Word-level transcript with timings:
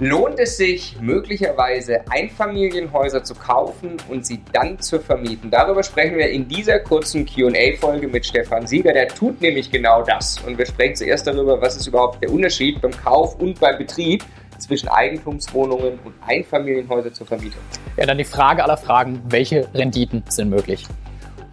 Lohnt 0.00 0.40
es 0.40 0.56
sich 0.56 0.96
möglicherweise 1.00 2.00
Einfamilienhäuser 2.10 3.22
zu 3.22 3.32
kaufen 3.32 3.96
und 4.08 4.26
sie 4.26 4.40
dann 4.52 4.76
zu 4.80 4.98
vermieten? 4.98 5.52
Darüber 5.52 5.84
sprechen 5.84 6.18
wir 6.18 6.28
in 6.30 6.48
dieser 6.48 6.80
kurzen 6.80 7.24
QA-Folge 7.24 8.08
mit 8.08 8.26
Stefan 8.26 8.66
Sieger. 8.66 8.92
Der 8.92 9.06
tut 9.06 9.40
nämlich 9.40 9.70
genau 9.70 10.02
das. 10.02 10.40
Und 10.40 10.58
wir 10.58 10.66
sprechen 10.66 10.96
zuerst 10.96 11.28
darüber, 11.28 11.62
was 11.62 11.76
ist 11.76 11.86
überhaupt 11.86 12.20
der 12.20 12.32
Unterschied 12.32 12.82
beim 12.82 12.90
Kauf 12.90 13.38
und 13.38 13.60
beim 13.60 13.78
Betrieb 13.78 14.24
zwischen 14.58 14.88
Eigentumswohnungen 14.88 16.00
und 16.04 16.14
Einfamilienhäuser 16.26 17.12
zur 17.12 17.28
Vermietung. 17.28 17.60
Ja, 17.96 18.04
dann 18.04 18.18
die 18.18 18.24
Frage 18.24 18.64
aller 18.64 18.76
Fragen, 18.76 19.22
welche 19.28 19.72
Renditen 19.74 20.24
sind 20.28 20.50
möglich? 20.50 20.88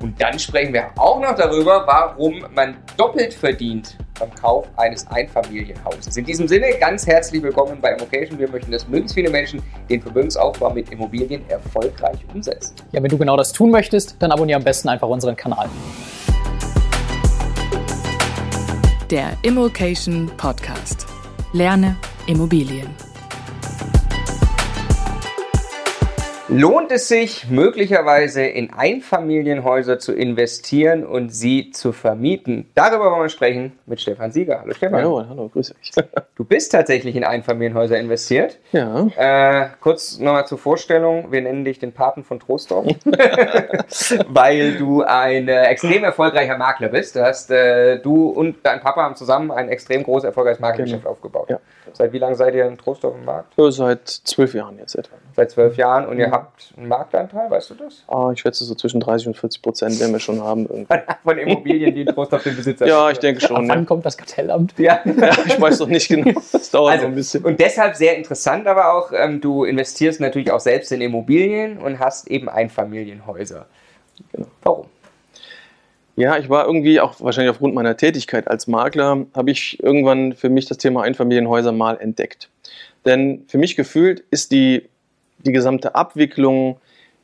Und 0.02 0.20
dann 0.20 0.40
sprechen 0.40 0.74
wir 0.74 0.90
auch 0.98 1.20
noch 1.22 1.36
darüber, 1.36 1.86
warum 1.86 2.44
man 2.56 2.78
doppelt 2.98 3.34
verdient 3.34 3.96
beim 4.20 4.34
Kauf 4.34 4.68
eines 4.78 5.06
Einfamilienhauses. 5.08 6.18
In 6.18 6.26
diesem 6.26 6.48
Sinne 6.48 6.74
ganz 6.80 7.06
herzlich 7.06 7.42
willkommen 7.44 7.78
bei 7.80 7.92
Immocation. 7.92 8.40
Wir 8.40 8.50
möchten, 8.50 8.72
dass 8.72 8.88
möglichst 8.88 9.14
viele 9.14 9.30
Menschen 9.30 9.62
den 9.90 10.02
Vermögensaufbau 10.02 10.72
mit 10.72 10.92
Immobilien 10.92 11.48
erfolgreich 11.50 12.18
umsetzen. 12.34 12.74
Ja, 12.92 13.04
wenn 13.04 13.10
du 13.10 13.18
genau 13.18 13.38
das 13.38 13.54
tun 13.54 13.70
möchtest, 13.70 14.16
dann 14.20 14.32
abonniere 14.32 14.58
am 14.58 14.64
besten 14.64 14.90
einfach 14.90 15.08
unseren 15.08 15.36
Kanal. 15.36 15.70
Der 19.12 19.34
Immocation 19.44 20.32
Podcast. 20.38 21.06
Lerne 21.54 21.96
Immobilien. 22.28 23.11
Lohnt 26.54 26.92
es 26.92 27.08
sich 27.08 27.50
möglicherweise 27.50 28.44
in 28.44 28.74
Einfamilienhäuser 28.74 30.00
zu 30.00 30.12
investieren 30.12 31.06
und 31.06 31.30
sie 31.30 31.72
zu 31.72 31.94
vermieten? 31.94 32.70
Darüber 32.76 33.10
wollen 33.10 33.22
wir 33.22 33.30
sprechen 33.30 33.80
mit 33.86 34.02
Stefan 34.02 34.34
Sieger. 34.34 34.60
Hallo 34.60 34.74
Stefan. 34.74 35.00
Hallo, 35.00 35.26
hallo, 35.30 35.48
grüße 35.48 35.74
dich. 35.76 35.92
Du 36.36 36.44
bist 36.44 36.72
tatsächlich 36.74 37.16
in 37.16 37.24
Einfamilienhäuser 37.24 37.98
investiert. 38.00 38.58
Ja. 38.74 39.08
Äh, 39.16 39.68
kurz 39.80 40.20
nochmal 40.20 40.46
zur 40.48 40.58
Vorstellung. 40.58 41.32
Wir 41.32 41.42
nennen 41.42 41.64
dich 41.64 41.80
den 41.80 41.94
Paten 41.94 42.24
von 42.26 42.40
Trostorf, 42.40 42.86
weil 44.28 44.76
du 44.76 45.04
ein 45.04 45.48
äh, 45.48 45.66
extrem 45.68 46.04
erfolgreicher 46.04 46.58
Makler 46.58 46.90
bist. 46.90 47.16
Du, 47.16 47.22
hast, 47.22 47.50
äh, 47.52 48.00
du 48.00 48.28
und 48.28 48.58
dein 48.64 48.82
Papa 48.82 49.04
haben 49.04 49.16
zusammen 49.16 49.52
ein 49.52 49.70
extrem 49.70 50.04
groß 50.04 50.26
erfolgreiches 50.26 50.60
Maklergeschäft 50.60 51.04
Genau. 51.04 51.12
aufgebaut. 51.12 51.50
Ja. 51.50 51.60
Seit 51.94 52.14
wie 52.14 52.18
lange 52.20 52.36
seid 52.36 52.54
ihr 52.56 52.66
in 52.66 52.78
Trostorf 52.78 53.16
im 53.16 53.26
Markt? 53.26 53.54
So 53.56 53.70
Seit 53.70 54.08
zwölf 54.08 54.54
Jahren 54.54 54.78
jetzt 54.80 54.96
etwa. 54.96 55.16
Seit 55.36 55.52
zwölf 55.52 55.78
Jahren 55.78 56.08
und 56.08 56.18
ihr 56.20 56.28
Mhm. 56.28 56.32
habt 56.32 56.74
einen 56.78 56.88
Marktanteil, 56.88 57.50
weißt 57.50 57.70
du 57.72 57.76
das? 57.76 58.04
Ah, 58.08 58.32
ich 58.34 58.40
schätze 58.42 58.64
so 58.66 58.76
zwischen 58.76 59.00
30 59.00 59.28
und 59.28 59.38
40 59.38 59.62
Prozent 59.62 60.00
werden 60.00 60.12
wir 60.12 60.20
schon 60.20 60.42
haben. 60.44 60.66
irgendwie. 60.68 60.94
Von 61.24 61.38
Immobilien, 61.38 61.94
die 61.96 62.02
in 62.02 62.08
Trostorf 62.08 62.44
den 62.44 62.56
Besitzer 62.56 62.86
Ja, 62.88 63.10
ich 63.10 63.20
denke 63.20 63.42
Ab 63.44 63.48
schon. 63.50 63.70
wann 63.70 63.80
Ja. 63.80 63.86
kommt 63.86 64.06
das 64.06 64.18
Kartellamt? 64.18 64.74
Ja. 64.78 65.00
Ja, 65.06 65.32
ich 65.46 65.60
weiß 65.60 65.80
noch 65.80 65.88
nicht 65.88 66.08
genau. 66.08 66.32
Das 66.52 66.70
dauert 66.72 66.92
Also, 66.94 67.04
noch 67.04 67.12
ein 67.12 67.16
bisschen. 67.16 67.44
Und 67.46 67.60
deshalb 67.60 67.96
sehr 67.96 68.16
interessant 68.18 68.68
aber 68.68 68.94
auch, 68.94 69.12
ähm, 69.14 69.40
du 69.42 69.64
investierst 69.64 70.20
natürlich 70.20 70.52
auch 70.52 70.60
selbst 70.60 70.92
in 70.92 71.02
Immobilien 71.02 71.78
und 71.78 72.00
hast 72.00 72.28
eben 72.30 72.50
Einfamilienhäuser. 72.50 73.66
Genau. 74.32 74.48
Warum? 74.64 74.86
Ja, 76.22 76.38
ich 76.38 76.50
war 76.50 76.68
irgendwie 76.68 77.00
auch 77.00 77.20
wahrscheinlich 77.20 77.50
aufgrund 77.50 77.74
meiner 77.74 77.98
Tätigkeit 77.98 78.48
als 78.48 78.68
Makler, 78.68 79.26
habe 79.34 79.50
ich 79.50 79.82
irgendwann 79.82 80.34
für 80.34 80.50
mich 80.50 80.68
das 80.68 80.78
Thema 80.78 81.02
Einfamilienhäuser 81.02 81.72
mal 81.72 81.98
entdeckt. 82.00 82.48
Denn 83.06 83.44
für 83.48 83.58
mich 83.58 83.76
gefühlt 83.76 84.24
ist 84.30 84.52
die, 84.52 84.88
die 85.40 85.52
gesamte 85.52 85.96
Abwicklung, 85.96 86.80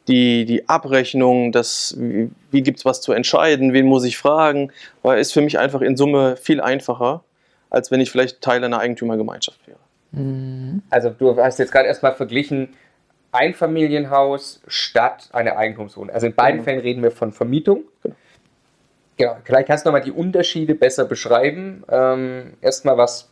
die, 0.07 0.45
die 0.45 0.67
Abrechnung, 0.67 1.51
das, 1.51 1.95
wie, 1.99 2.31
wie 2.49 2.63
gibt 2.63 2.79
es 2.79 2.85
was 2.85 2.99
zu 3.01 3.11
entscheiden, 3.11 3.71
wen 3.71 3.85
muss 3.85 4.03
ich 4.03 4.17
fragen, 4.17 4.71
war, 5.03 5.19
ist 5.19 5.31
für 5.31 5.41
mich 5.41 5.59
einfach 5.59 5.81
in 5.81 5.95
Summe 5.95 6.35
viel 6.35 6.59
einfacher, 6.59 7.23
als 7.69 7.91
wenn 7.91 8.01
ich 8.01 8.09
vielleicht 8.09 8.41
Teil 8.41 8.63
einer 8.63 8.79
Eigentümergemeinschaft 8.79 9.59
wäre. 9.67 9.77
Also 10.89 11.11
du 11.11 11.37
hast 11.37 11.59
jetzt 11.59 11.71
gerade 11.71 11.87
erstmal 11.87 12.15
verglichen 12.15 12.69
Einfamilienhaus 13.31 14.59
statt 14.67 15.29
eine 15.33 15.55
Eigentumswohnung. 15.55 16.15
Also 16.15 16.25
in 16.25 16.33
beiden 16.33 16.61
Genau. 16.61 16.63
Fällen 16.63 16.79
reden 16.79 17.03
wir 17.03 17.11
von 17.11 17.31
Vermietung. 17.31 17.83
Genau. 18.01 18.15
Genau. 19.17 19.35
Vielleicht 19.43 19.67
kannst 19.67 19.85
du 19.85 19.89
nochmal 19.89 20.03
die 20.03 20.11
Unterschiede 20.11 20.75
besser 20.75 21.05
beschreiben. 21.05 21.83
Ähm, 21.89 22.53
erstmal 22.61 22.97
was, 22.97 23.29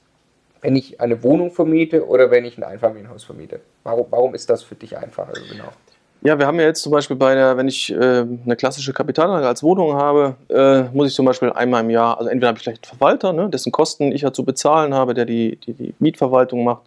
wenn 0.62 0.76
ich 0.76 1.00
eine 1.00 1.24
Wohnung 1.24 1.52
vermiete 1.52 2.08
oder 2.08 2.32
wenn 2.32 2.44
ich 2.44 2.58
ein 2.58 2.64
Einfamilienhaus 2.64 3.24
vermiete. 3.24 3.62
Warum, 3.84 4.08
warum 4.10 4.34
ist 4.34 4.50
das 4.50 4.64
für 4.64 4.76
dich 4.76 4.98
einfacher? 4.98 5.30
Also 5.30 5.42
genau. 5.48 5.70
Ja, 6.26 6.40
wir 6.40 6.48
haben 6.48 6.60
ja 6.60 6.66
jetzt 6.66 6.82
zum 6.82 6.92
Beispiel 6.92 7.16
bei 7.16 7.36
der, 7.36 7.56
wenn 7.56 7.68
ich 7.68 7.92
äh, 7.92 7.98
eine 7.98 8.56
klassische 8.56 8.94
Kapitalanlage 8.94 9.48
als 9.48 9.62
Wohnung 9.62 9.94
habe, 9.94 10.36
äh, 10.50 10.84
muss 10.96 11.10
ich 11.10 11.14
zum 11.14 11.24
Beispiel 11.24 11.52
einmal 11.52 11.84
im 11.84 11.92
Jahr, 11.92 12.18
also 12.18 12.32
entweder 12.32 12.48
habe 12.48 12.58
ich 12.58 12.64
vielleicht 12.64 12.84
einen 12.84 12.98
Verwalter, 12.98 13.32
ne, 13.32 13.48
dessen 13.48 13.72
Kosten 13.72 14.12
ich 14.12 14.22
ja 14.22 14.34
zu 14.34 14.44
bezahlen 14.44 14.96
habe, 14.96 15.14
der 15.14 15.26
die, 15.26 15.58
die, 15.58 15.74
die 15.74 15.94
Mietverwaltung 16.00 16.64
macht, 16.64 16.82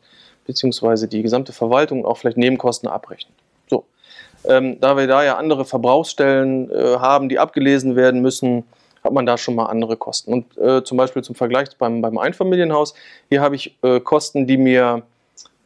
beziehungsweise 0.45 1.07
die 1.07 1.23
gesamte 1.23 1.53
Verwaltung 1.53 2.05
auch 2.05 2.17
vielleicht 2.17 2.37
Nebenkosten 2.37 2.89
abrechnet. 2.89 3.35
So. 3.69 3.85
Ähm, 4.45 4.81
da 4.81 4.97
wir 4.97 5.07
da 5.07 5.23
ja 5.23 5.37
andere 5.37 5.65
Verbrauchsstellen 5.65 6.69
äh, 6.73 6.97
haben, 6.99 7.29
die 7.29 7.39
abgelesen 7.39 7.95
werden 7.95 8.21
müssen, 8.21 8.65
hat 9.09 9.15
man 9.15 9.25
da 9.25 9.39
schon 9.39 9.55
mal 9.55 9.67
andere 9.67 9.97
Kosten. 9.97 10.33
Und 10.33 10.59
äh, 10.59 10.85
zum 10.85 10.99
Beispiel 10.99 11.23
zum 11.25 11.35
Vergleich 11.35 11.69
beim, 11.79 12.03
beim 12.03 12.19
Einfamilienhaus, 12.19 12.95
hier 13.31 13.41
habe 13.41 13.57
ich 13.57 13.75
äh, 13.83 14.01
Kosten, 14.01 14.47
die 14.47 14.59
mir 14.59 15.03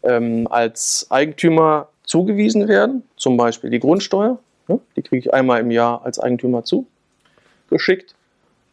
ähm, 0.05 0.47
als 0.49 1.09
Eigentümer 1.11 1.89
zugewiesen 2.05 2.69
werden, 2.69 3.03
zum 3.17 3.37
Beispiel 3.37 3.71
die 3.71 3.81
Grundsteuer, 3.81 4.39
ne, 4.69 4.79
die 4.95 5.03
kriege 5.03 5.19
ich 5.19 5.35
einmal 5.35 5.61
im 5.61 5.73
Jahr 5.73 6.05
als 6.05 6.21
Eigentümer 6.21 6.63
zugeschickt. 6.63 8.15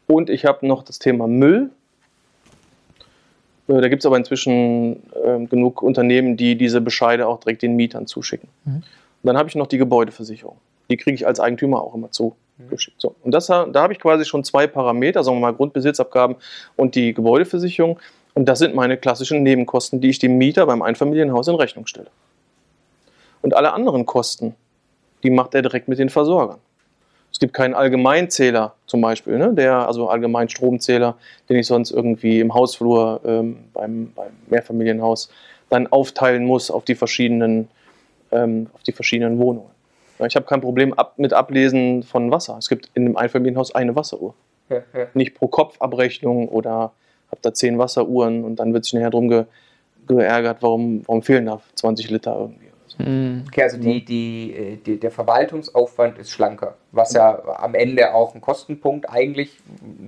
Und 0.05 0.29
ich 0.29 0.45
habe 0.45 0.67
noch 0.67 0.83
das 0.83 0.99
Thema 0.99 1.27
Müll. 1.27 1.71
Äh, 3.67 3.81
Da 3.81 3.89
gibt 3.89 4.03
es 4.03 4.05
aber 4.05 4.17
inzwischen 4.17 5.01
ähm, 5.25 5.49
genug 5.49 5.81
Unternehmen, 5.81 6.37
die 6.37 6.55
diese 6.55 6.79
Bescheide 6.79 7.27
auch 7.27 7.39
direkt 7.39 7.63
den 7.63 7.75
Mietern 7.75 8.05
zuschicken. 8.05 8.49
Mhm. 8.65 8.83
Dann 9.23 9.35
habe 9.35 9.49
ich 9.49 9.55
noch 9.55 9.67
die 9.67 9.79
Gebäudeversicherung. 9.79 10.57
Die 10.91 10.97
kriege 10.97 11.15
ich 11.15 11.25
als 11.25 11.39
Eigentümer 11.39 11.81
auch 11.81 11.95
immer 11.95 12.11
zugeschickt. 12.59 13.01
So. 13.01 13.15
Und 13.23 13.31
das, 13.31 13.47
da 13.47 13.73
habe 13.75 13.93
ich 13.93 13.99
quasi 13.99 14.25
schon 14.25 14.43
zwei 14.43 14.67
Parameter, 14.67 15.23
sagen 15.23 15.37
wir 15.37 15.41
mal 15.41 15.53
Grundbesitzabgaben 15.53 16.35
und 16.75 16.95
die 16.95 17.13
Gebäudeversicherung. 17.13 17.99
Und 18.33 18.45
das 18.45 18.59
sind 18.59 18.75
meine 18.75 18.97
klassischen 18.97 19.43
Nebenkosten, 19.43 20.01
die 20.01 20.09
ich 20.09 20.19
dem 20.19 20.37
Mieter 20.37 20.65
beim 20.65 20.81
Einfamilienhaus 20.81 21.47
in 21.47 21.55
Rechnung 21.55 21.87
stelle. 21.87 22.09
Und 23.41 23.55
alle 23.55 23.73
anderen 23.73 24.05
Kosten, 24.05 24.55
die 25.23 25.29
macht 25.29 25.55
er 25.55 25.61
direkt 25.61 25.87
mit 25.87 25.99
den 25.99 26.09
Versorgern. 26.09 26.59
Es 27.31 27.39
gibt 27.39 27.53
keinen 27.53 27.73
Allgemeinzähler 27.73 28.73
zum 28.87 29.01
Beispiel, 29.01 29.37
ne, 29.37 29.53
der, 29.53 29.87
also 29.87 30.09
allgemeinen 30.09 30.49
Stromzähler, 30.49 31.15
den 31.47 31.57
ich 31.57 31.67
sonst 31.67 31.91
irgendwie 31.91 32.39
im 32.39 32.53
Hausflur 32.53 33.21
ähm, 33.23 33.65
beim, 33.73 34.11
beim 34.15 34.31
Mehrfamilienhaus 34.47 35.29
dann 35.69 35.87
aufteilen 35.87 36.45
muss 36.45 36.71
auf 36.71 36.85
die 36.85 36.95
verschiedenen, 36.95 37.67
ähm, 38.31 38.67
auf 38.73 38.81
die 38.83 38.91
verschiedenen 38.91 39.37
Wohnungen. 39.37 39.69
Ich 40.27 40.35
habe 40.35 40.45
kein 40.45 40.61
Problem 40.61 40.93
ab, 40.93 41.13
mit 41.17 41.33
Ablesen 41.33 42.03
von 42.03 42.31
Wasser. 42.31 42.57
Es 42.59 42.67
gibt 42.69 42.89
in 42.93 43.05
einem 43.05 43.15
Einfamilienhaus 43.17 43.73
eine 43.73 43.95
Wasseruhr. 43.95 44.33
Ja, 44.69 44.77
ja. 44.93 45.07
Nicht 45.13 45.33
pro 45.35 45.47
Kopf 45.47 45.77
Abrechnung 45.79 46.49
oder 46.49 46.91
habe 47.31 47.41
da 47.41 47.53
zehn 47.53 47.77
Wasseruhren 47.77 48.43
und 48.43 48.57
dann 48.57 48.73
wird 48.73 48.83
sich 48.85 48.93
nachher 48.93 49.09
drum 49.11 49.29
ge, 49.29 49.45
geärgert, 50.07 50.57
warum, 50.61 51.03
warum 51.07 51.21
fehlen 51.21 51.45
da 51.45 51.61
20 51.75 52.09
Liter 52.09 52.35
irgendwie. 52.37 52.65
so. 52.87 52.97
Okay, 53.47 53.63
also 53.63 53.77
die, 53.77 54.03
die, 54.03 54.53
äh, 54.53 54.75
die, 54.77 54.99
der 54.99 55.11
Verwaltungsaufwand 55.11 56.17
ist 56.17 56.31
schlanker, 56.31 56.75
was 56.91 57.13
ja 57.13 57.41
am 57.57 57.73
Ende 57.75 58.13
auch 58.13 58.35
ein 58.35 58.41
Kostenpunkt 58.41 59.09
eigentlich 59.09 59.57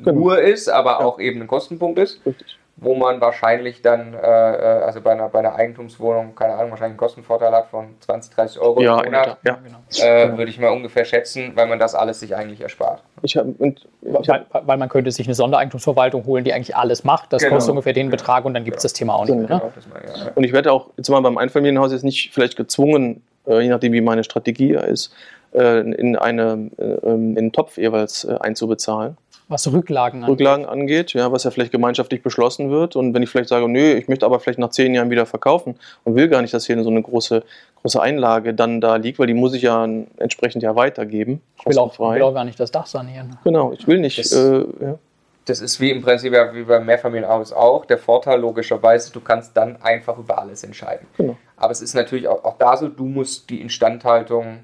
Genau. 0.04 0.12
nur 0.20 0.42
ist, 0.42 0.68
aber 0.68 0.92
Ja. 0.92 1.00
auch 1.00 1.20
eben 1.20 1.42
ein 1.42 1.48
Kostenpunkt 1.48 2.00
ist, 2.00 2.26
Richtig. 2.26 2.58
Wo 2.84 2.96
man 2.96 3.22
wahrscheinlich 3.22 3.84
dann, 3.84 4.16
äh, 4.16 4.18
äh, 4.18 4.84
also 4.84 5.02
bei 5.02 5.12
einer, 5.12 5.30
bei 5.30 5.40
einer 5.40 5.54
Eigentumswohnung, 5.56 6.34
keine 6.34 6.54
Ahnung, 6.56 6.72
wahrscheinlich 6.72 6.94
einen 6.94 6.98
Kostenvorteil 6.98 7.52
hat 7.52 7.68
von 7.68 7.90
20, 8.00 8.34
30 8.34 8.60
Euro 8.60 8.82
Ja, 8.82 9.00
im 9.02 9.06
Monat. 9.06 9.38
Ja. 9.44 9.60
Genau. 9.64 9.78
äh, 10.04 10.36
würde 10.36 10.50
ich 10.50 10.60
mal 10.60 10.70
ungefähr 10.70 11.06
schätzen, 11.06 11.52
weil 11.56 11.68
man 11.68 11.78
das 11.78 11.94
alles 11.94 12.20
sich 12.20 12.36
eigentlich 12.36 12.60
erspart. 12.60 13.04
Ich 13.22 13.38
hab, 13.38 13.46
und, 13.60 13.88
ich 14.02 14.30
hab, 14.30 14.52
Weil, 14.52 14.68
weil 14.68 14.78
man 14.78 14.90
könnte 14.90 15.12
sich 15.12 15.28
eine 15.28 15.36
Sondereigentumsverwaltung 15.36 16.26
holen, 16.26 16.44
die 16.44 16.54
eigentlich 16.54 16.76
alles 16.76 17.04
macht. 17.04 17.32
Das 17.32 17.44
Genau. 17.44 17.54
kostet 17.56 17.70
ungefähr 17.70 17.94
den 17.94 18.08
Genau. 18.08 18.18
Betrag 18.18 18.46
und 18.46 18.56
dann 18.56 18.64
gibt 18.66 18.78
es 18.78 18.84
das 18.84 18.94
Thema 18.94 19.14
auch 19.14 19.26
nicht 19.26 19.36
mehr. 19.36 19.42
Ne? 19.42 19.48
Genau, 19.48 19.72
das 19.76 19.88
mal, 19.88 20.02
ja, 20.04 20.26
ja. 20.26 20.32
und 20.34 20.44
ich 20.44 20.52
werde 20.52 20.72
auch 20.72 20.88
jetzt 20.98 21.08
mal 21.10 21.22
beim 21.22 21.38
Einfamilienhaus 21.38 21.92
jetzt 21.92 22.04
nicht 22.04 22.34
vielleicht 22.34 22.58
gezwungen, 22.58 23.22
äh, 23.46 23.60
je 23.62 23.70
nachdem 23.70 23.94
wie 23.94 24.02
meine 24.02 24.24
Strategie 24.24 24.74
ist, 24.74 25.14
äh, 25.54 25.82
in, 25.82 26.16
eine, 26.16 26.72
äh, 26.80 26.84
in 27.08 27.38
einen 27.38 27.52
Topf 27.52 27.78
jeweils 27.78 28.24
äh, 28.24 28.38
einzubezahlen. 28.40 29.18
Was 29.52 29.72
Rücklagen 29.72 30.24
angeht. 30.24 30.32
Rücklagen 30.32 30.66
angeht, 30.66 31.14
ja, 31.14 31.32
was 31.32 31.44
ja 31.44 31.52
vielleicht 31.52 31.72
gemeinschaftlich 31.74 32.24
beschlossen 32.24 32.72
wird. 32.72 32.96
Und 32.96 33.14
wenn 33.14 33.22
ich 33.22 33.30
vielleicht 33.30 33.50
sage, 33.50 33.68
nö, 33.68 33.94
ich 33.96 34.08
möchte 34.08 34.26
aber 34.26 34.40
vielleicht 34.40 34.60
nach 34.60 34.70
zehn 34.70 34.96
Jahren 34.96 35.10
wieder 35.10 35.26
verkaufen 35.26 35.76
und 36.06 36.16
will 36.16 36.30
gar 36.30 36.42
nicht, 36.42 36.54
dass 36.54 36.66
hier 36.66 36.82
so 36.82 36.90
eine 36.90 37.02
große, 37.04 37.44
große 37.82 38.02
Einlage 38.02 38.54
dann 38.54 38.80
da 38.80 38.96
liegt, 38.96 39.20
weil 39.20 39.28
die 39.28 39.34
muss 39.34 39.54
ich 39.54 39.64
ja 39.64 39.86
entsprechend 40.18 40.64
ja 40.64 40.76
weitergeben. 40.76 41.42
Ich 41.60 41.66
will 41.66 41.78
auch, 41.78 42.00
will 42.00 42.22
auch 42.22 42.34
gar 42.34 42.46
nicht 42.46 42.60
das 42.60 42.72
Dach 42.72 42.86
sanieren. 42.86 43.38
Genau, 43.44 43.74
ich 43.74 43.86
will 43.88 44.00
nicht. 44.00 44.18
Das- 44.18 44.32
äh, 44.32 44.64
ja. 44.82 44.98
Das 45.46 45.60
ist 45.60 45.80
wie 45.82 45.90
im 45.90 46.04
Prinzip 46.04 46.32
ja 46.34 46.54
wie 46.54 46.64
beim 46.64 46.86
Mehrfamilienhaus 46.86 47.52
auch. 47.52 47.86
Der 47.86 47.98
Vorteil 47.98 48.40
logischerweise, 48.40 49.12
du 49.12 49.20
kannst 49.20 49.58
dann 49.58 49.82
einfach 49.82 50.18
über 50.20 50.40
alles 50.40 50.64
entscheiden. 50.64 51.08
Genau. 51.18 51.36
Aber 51.58 51.72
es 51.72 51.82
ist 51.82 51.96
natürlich 51.96 52.28
auch, 52.28 52.44
auch 52.44 52.58
da 52.60 52.78
so, 52.78 52.88
du 52.88 53.06
musst 53.06 53.50
die 53.50 53.60
Instandhaltung 53.60 54.60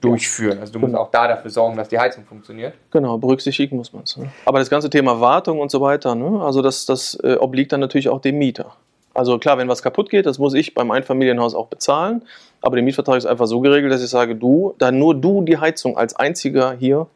durchführen. 0.00 0.58
Also 0.58 0.72
du 0.72 0.78
musst 0.78 0.92
Genau. 0.92 1.04
auch 1.04 1.10
da 1.10 1.28
dafür 1.28 1.50
sorgen, 1.50 1.76
dass 1.76 1.88
die 1.88 1.98
Heizung 1.98 2.24
funktioniert. 2.24 2.74
Genau, 2.90 3.18
berücksichtigen 3.18 3.76
muss 3.76 3.92
man 3.92 4.02
es. 4.02 4.16
Ne? 4.16 4.30
Aber 4.44 4.58
das 4.58 4.70
ganze 4.70 4.90
Thema 4.90 5.20
Wartung 5.20 5.60
und 5.60 5.70
so 5.70 5.80
weiter, 5.80 6.14
ne? 6.14 6.40
also 6.42 6.62
das, 6.62 6.86
das 6.86 7.18
äh, 7.22 7.36
obliegt 7.36 7.72
dann 7.72 7.80
natürlich 7.80 8.08
auch 8.08 8.20
dem 8.20 8.38
Mieter. 8.38 8.72
Also 9.14 9.38
klar, 9.38 9.56
wenn 9.58 9.68
was 9.68 9.82
kaputt 9.82 10.10
geht, 10.10 10.26
das 10.26 10.38
muss 10.38 10.52
ich 10.54 10.74
beim 10.74 10.90
Einfamilienhaus 10.90 11.54
auch 11.54 11.68
bezahlen. 11.68 12.22
Aber 12.60 12.76
der 12.76 12.82
Mietvertrag 12.82 13.16
ist 13.16 13.26
einfach 13.26 13.46
so 13.46 13.60
geregelt, 13.60 13.92
dass 13.92 14.02
ich 14.02 14.10
sage, 14.10 14.34
du, 14.34 14.74
da 14.78 14.90
nur 14.90 15.14
du 15.14 15.42
die 15.42 15.56
Heizung 15.56 15.96
als 15.96 16.14
einziger 16.16 16.72
hier 16.72 17.06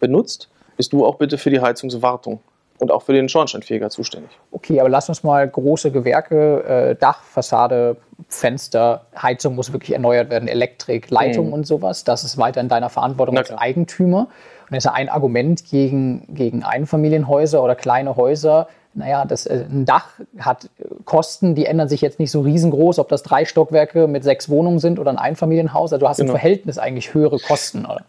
benutzt, 0.00 0.48
bist 0.76 0.92
du 0.92 1.04
auch 1.06 1.16
bitte 1.16 1.38
für 1.38 1.50
die 1.50 1.60
Heizungswartung 1.60 2.40
und 2.78 2.90
auch 2.90 3.02
für 3.02 3.12
den 3.12 3.28
Schornsteinfeger 3.28 3.88
zuständig. 3.90 4.30
Okay, 4.50 4.80
aber 4.80 4.88
lass 4.88 5.08
uns 5.08 5.22
mal 5.22 5.48
große 5.48 5.90
Gewerke, 5.92 6.64
äh, 6.90 6.94
Dach, 6.96 7.22
Fassade, 7.22 7.96
Fenster, 8.28 9.02
Heizung 9.20 9.54
muss 9.54 9.72
wirklich 9.72 9.92
erneuert 9.92 10.30
werden, 10.30 10.48
Elektrik, 10.48 11.10
Leitung 11.10 11.48
Mhm. 11.48 11.52
und 11.52 11.66
sowas. 11.66 12.04
Das 12.04 12.24
ist 12.24 12.36
weiter 12.38 12.60
in 12.60 12.68
deiner 12.68 12.90
Verantwortung 12.90 13.38
als. 13.38 13.50
Eigentümer. 13.52 14.20
Und 14.20 14.70
das 14.70 14.78
ist 14.78 14.84
ja 14.84 14.92
ein 14.92 15.08
Argument 15.08 15.64
gegen, 15.66 16.26
gegen 16.34 16.62
Einfamilienhäuser 16.62 17.62
oder 17.62 17.74
kleine 17.74 18.16
Häuser. 18.16 18.68
Naja, 18.96 19.24
das, 19.24 19.46
äh, 19.46 19.64
ein 19.68 19.84
Dach 19.84 20.06
hat 20.38 20.68
Kosten, 21.04 21.54
die 21.54 21.66
ändern 21.66 21.88
sich 21.88 22.00
jetzt 22.00 22.18
nicht 22.20 22.30
so 22.30 22.40
riesengroß, 22.42 22.98
ob 23.00 23.08
das 23.08 23.22
drei 23.24 23.44
Stockwerke 23.44 24.06
mit 24.06 24.22
sechs 24.24 24.48
Wohnungen 24.48 24.78
sind 24.78 24.98
oder 25.00 25.10
ein 25.10 25.18
Einfamilienhaus. 25.18 25.92
Also 25.92 26.04
du 26.04 26.08
hast 26.08 26.20
im 26.20 26.26
Genau. 26.26 26.38
Verhältnis 26.38 26.78
eigentlich 26.78 27.12
höhere 27.12 27.38
Kosten. 27.40 27.84
Oder? 27.86 28.02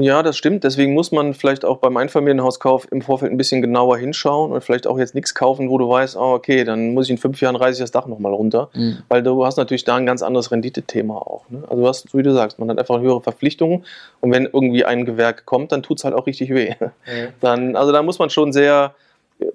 Ja, 0.00 0.22
das 0.22 0.36
stimmt. 0.36 0.64
Deswegen 0.64 0.94
muss 0.94 1.10
man 1.12 1.34
vielleicht 1.34 1.64
auch 1.64 1.78
beim 1.78 1.96
Einfamilienhauskauf 1.96 2.86
im 2.92 3.02
Vorfeld 3.02 3.32
ein 3.32 3.36
bisschen 3.36 3.62
genauer 3.62 3.98
hinschauen 3.98 4.52
und 4.52 4.62
vielleicht 4.62 4.86
auch 4.86 4.98
jetzt 4.98 5.14
nichts 5.14 5.34
kaufen, 5.34 5.70
wo 5.70 5.78
du 5.78 5.88
weißt, 5.88 6.16
oh, 6.16 6.34
okay, 6.34 6.64
dann 6.64 6.94
muss 6.94 7.06
ich 7.06 7.10
in 7.10 7.18
fünf 7.18 7.40
Jahren 7.40 7.56
reiße 7.56 7.72
ich 7.72 7.78
das 7.80 7.90
Dach 7.90 8.06
nochmal 8.06 8.32
runter. 8.32 8.70
Weil 9.08 9.22
du 9.22 9.44
hast 9.44 9.56
natürlich 9.56 9.84
da 9.84 9.96
ein 9.96 10.06
ganz 10.06 10.22
anderes 10.22 10.52
Renditethema 10.52 11.16
auch. 11.16 11.44
Ne? 11.48 11.62
Also 11.68 11.82
du 11.82 11.88
hast, 11.88 12.08
so 12.10 12.18
wie 12.18 12.22
du 12.22 12.32
sagst, 12.32 12.58
man 12.58 12.70
hat 12.70 12.78
einfach 12.78 13.00
höhere 13.00 13.20
Verpflichtungen 13.20 13.84
und 14.20 14.30
wenn 14.30 14.44
irgendwie 14.44 14.84
ein 14.84 15.04
Gewerk 15.04 15.46
kommt, 15.46 15.72
dann 15.72 15.82
tut 15.82 15.98
es 15.98 16.04
halt 16.04 16.14
auch 16.14 16.26
richtig 16.26 16.50
weh. 16.50 16.74
Dann, 17.40 17.76
also 17.76 17.92
da 17.92 18.02
muss 18.02 18.18
man 18.18 18.30
schon 18.30 18.52
sehr, 18.52 18.94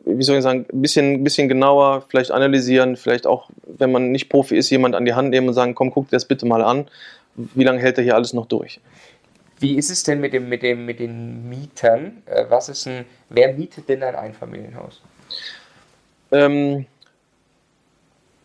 wie 0.06 0.24
soll 0.24 0.38
ich 0.38 0.44
sagen, 0.44 0.66
ein 0.72 0.82
bisschen, 0.82 1.24
bisschen 1.24 1.48
genauer 1.48 2.04
vielleicht 2.10 2.32
analysieren, 2.32 2.96
vielleicht 2.98 3.28
auch, 3.28 3.50
wenn 3.66 3.92
man 3.92 4.12
nicht 4.12 4.30
Profi 4.30 4.56
ist, 4.56 4.70
jemand 4.70 4.96
an 4.96 5.06
die 5.06 5.14
Hand 5.14 5.30
nehmen 5.30 5.48
und 5.48 5.54
sagen, 5.54 5.76
komm, 5.76 5.92
guck 5.92 6.06
dir 6.06 6.16
das 6.16 6.26
bitte 6.26 6.46
mal 6.46 6.62
an. 6.62 6.88
Wie 7.36 7.64
lange 7.64 7.80
hält 7.80 7.98
er 7.98 8.04
hier 8.04 8.16
alles 8.16 8.34
noch 8.34 8.46
durch? 8.46 8.80
Wie 9.64 9.78
ist 9.78 9.90
es 9.90 10.04
denn 10.04 10.20
mit, 10.20 10.34
dem, 10.34 10.50
mit, 10.50 10.62
dem, 10.62 10.86
mit 10.86 11.00
den 11.00 11.48
Mietern? 11.48 12.22
Äh, 12.26 12.46
Was 12.50 12.68
ist 12.68 12.86
ein, 12.86 13.06
wer 13.30 13.54
mietet 13.54 13.88
denn 13.88 14.04
ein 14.04 14.16
Einfamilienhaus? 14.16 15.02
ähm, 16.34 16.86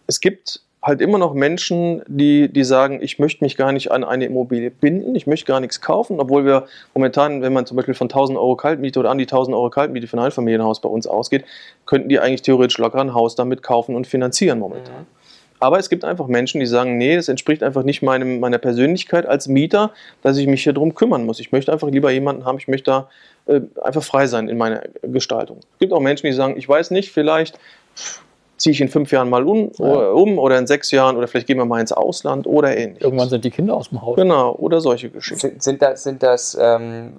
es 0.07 0.21
gibt 0.21 0.63
halt 0.81 1.01
immer 1.01 1.19
noch 1.19 1.35
Menschen, 1.35 2.03
die, 2.07 2.49
die 2.49 2.63
sagen, 2.63 3.01
ich 3.03 3.19
möchte 3.19 3.43
mich 3.43 3.57
gar 3.57 3.73
nicht 3.73 3.91
an 3.91 4.05
eine 4.05 4.27
Immobilie 4.27 4.71
binden, 4.71 5.17
ich 5.17 5.27
möchte 5.27 5.47
gar 5.47 5.59
nichts 5.59 5.81
kaufen, 5.81 6.21
obwohl 6.21 6.45
wir 6.45 6.67
momentan, 6.95 7.43
wenn 7.43 7.53
man 7.53 7.67
zum 7.67 7.77
Beispiel 7.77 7.95
von 7.95 8.07
1000 8.07 8.39
Euro 8.39 8.55
Kaltmiete 8.55 9.01
oder 9.01 9.11
an 9.11 9.19
die 9.19 9.25
1000 9.25 9.57
Euro 9.57 9.71
Kaltmiete 9.71 10.07
für 10.07 10.17
ein 10.17 10.25
Einfamilienhaus 10.25 10.81
bei 10.81 10.89
uns 10.89 11.07
ausgeht, 11.07 11.45
könnten 11.85 12.09
die 12.09 12.21
eigentlich 12.21 12.43
theoretisch 12.43 12.79
locker 12.79 13.01
ein 13.01 13.13
Haus 13.13 13.35
damit 13.35 13.63
kaufen 13.63 13.97
und 13.97 14.07
finanzieren 14.07 14.61
momentan. 14.61 15.07
Aber 15.61 15.79
es 15.79 15.89
gibt 15.89 16.05
einfach 16.05 16.27
Menschen, 16.29 16.61
die 16.61 16.67
sagen, 16.67 16.99
nee, 16.99 17.17
das 17.17 17.29
entspricht 17.29 17.63
einfach 17.63 17.83
nicht 17.83 18.03
meinem, 18.03 18.41
meiner 18.41 18.59
Persönlichkeit 18.59 19.27
als 19.27 19.49
Mieter, 19.49 19.91
dass 20.23 20.37
ich 20.37 20.47
mich 20.47 20.63
hier 20.63 20.73
drum 20.73 20.95
kümmern 20.95 21.25
muss. 21.27 21.41
Ich 21.41 21.53
möchte 21.53 21.73
einfach 21.73 21.89
lieber 21.89 22.11
jemanden 22.11 22.45
haben, 22.45 22.59
ich 22.59 22.69
möchte 22.69 22.91
da 22.91 23.09
äh, 23.53 23.61
einfach 23.83 24.03
frei 24.03 24.27
sein 24.27 24.49
in 24.49 24.57
meiner 24.59 24.83
Gestaltung. 25.03 25.59
Es 25.75 25.79
gibt 25.81 25.93
auch 25.93 26.01
Menschen, 26.01 26.27
die 26.27 26.33
sagen, 26.33 26.55
ich 26.57 26.69
weiß 26.69 26.91
nicht, 26.93 27.11
vielleicht 27.13 27.59
ziehe 28.57 28.73
ich 28.73 28.81
in 28.81 28.89
fünf 28.89 29.13
Jahren 29.13 29.31
mal 29.31 29.45
um, 29.47 29.71
oder, 29.79 30.15
um 30.15 30.37
oder 30.39 30.59
in 30.59 30.67
sechs 30.67 30.91
Jahren 30.91 31.17
oder 31.17 31.29
vielleicht 31.29 31.47
gehen 31.47 31.59
wir 31.59 31.65
mal 31.65 31.81
ins 31.81 31.93
Ausland 31.93 32.45
oder 32.47 32.77
ähnliches. 32.77 33.03
Irgendwann 33.05 33.29
sind 33.29 33.45
die 33.45 33.51
Kinder 33.53 33.75
aus 33.75 33.91
dem 33.91 34.03
Haus. 34.03 34.17
Genau, 34.17 34.53
oder 34.57 34.81
solche 34.81 35.11
Geschichten. 35.11 35.39
Sind, 35.41 35.63
sind 35.63 35.81
das, 35.83 36.03
sind 36.03 36.23
das 36.25 36.59
ähm, 36.61 37.13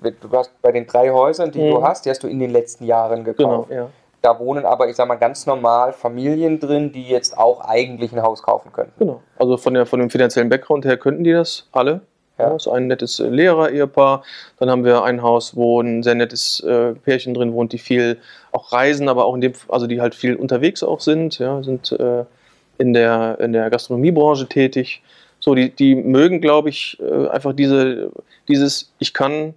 du 0.00 0.36
hast 0.36 0.50
bei 0.60 0.72
den 0.72 0.86
drei 0.86 1.10
Häusern, 1.10 1.52
die 1.52 1.60
du 1.60 1.78
Mhm. 1.78 1.84
hast, 1.84 2.04
die 2.04 2.10
hast 2.10 2.22
du 2.24 2.26
in 2.26 2.40
den 2.40 2.50
letzten 2.50 2.84
Jahren 2.84 3.22
Genau, 3.22 3.62
gekauft. 3.64 3.70
ja. 3.70 3.88
Da 4.22 4.38
wohnen 4.38 4.64
aber, 4.64 4.88
ich 4.88 4.94
sag 4.94 5.08
mal, 5.08 5.16
ganz 5.16 5.46
normal 5.46 5.92
Familien 5.92 6.60
drin, 6.60 6.92
die 6.92 7.08
jetzt 7.08 7.36
auch 7.36 7.60
eigentlich 7.60 8.12
ein 8.12 8.22
Haus 8.22 8.42
kaufen 8.42 8.72
können. 8.72 8.92
Genau. 8.98 9.20
Also 9.36 9.56
von, 9.56 9.74
der, 9.74 9.84
von 9.84 9.98
dem 9.98 10.10
finanziellen 10.10 10.48
Background 10.48 10.84
her 10.84 10.96
könnten 10.96 11.24
die 11.24 11.32
das 11.32 11.68
alle. 11.72 12.02
Ja. 12.38 12.48
Ja. 12.48 12.56
ist 12.56 12.68
ein 12.68 12.86
nettes 12.86 13.20
äh, 13.20 13.28
Lehrer-Ehepaar. 13.28 14.22
Dann 14.58 14.70
haben 14.70 14.84
wir 14.84 15.02
ein 15.02 15.22
Haus, 15.22 15.56
wo 15.56 15.80
ein 15.80 16.02
sehr 16.02 16.14
nettes 16.14 16.60
äh, 16.60 16.92
Pärchen 16.94 17.34
drin 17.34 17.52
wohnt, 17.52 17.72
die 17.72 17.78
viel 17.78 18.18
auch 18.52 18.72
reisen, 18.72 19.08
aber 19.08 19.24
auch 19.24 19.34
in 19.34 19.40
dem, 19.40 19.52
also 19.68 19.86
die 19.86 20.00
halt 20.00 20.14
viel 20.14 20.36
unterwegs 20.36 20.82
auch 20.82 21.00
sind, 21.00 21.38
ja, 21.38 21.62
sind 21.62 21.92
äh, 21.92 22.24
in, 22.78 22.92
der, 22.92 23.38
in 23.40 23.52
der 23.52 23.70
Gastronomiebranche 23.70 24.48
tätig. 24.48 25.02
So, 25.40 25.54
die, 25.54 25.70
die 25.70 25.94
mögen, 25.94 26.40
glaube 26.40 26.68
ich, 26.68 26.98
äh, 27.00 27.28
einfach 27.28 27.52
diese, 27.52 28.10
dieses, 28.48 28.92
ich 28.98 29.12
kann 29.12 29.54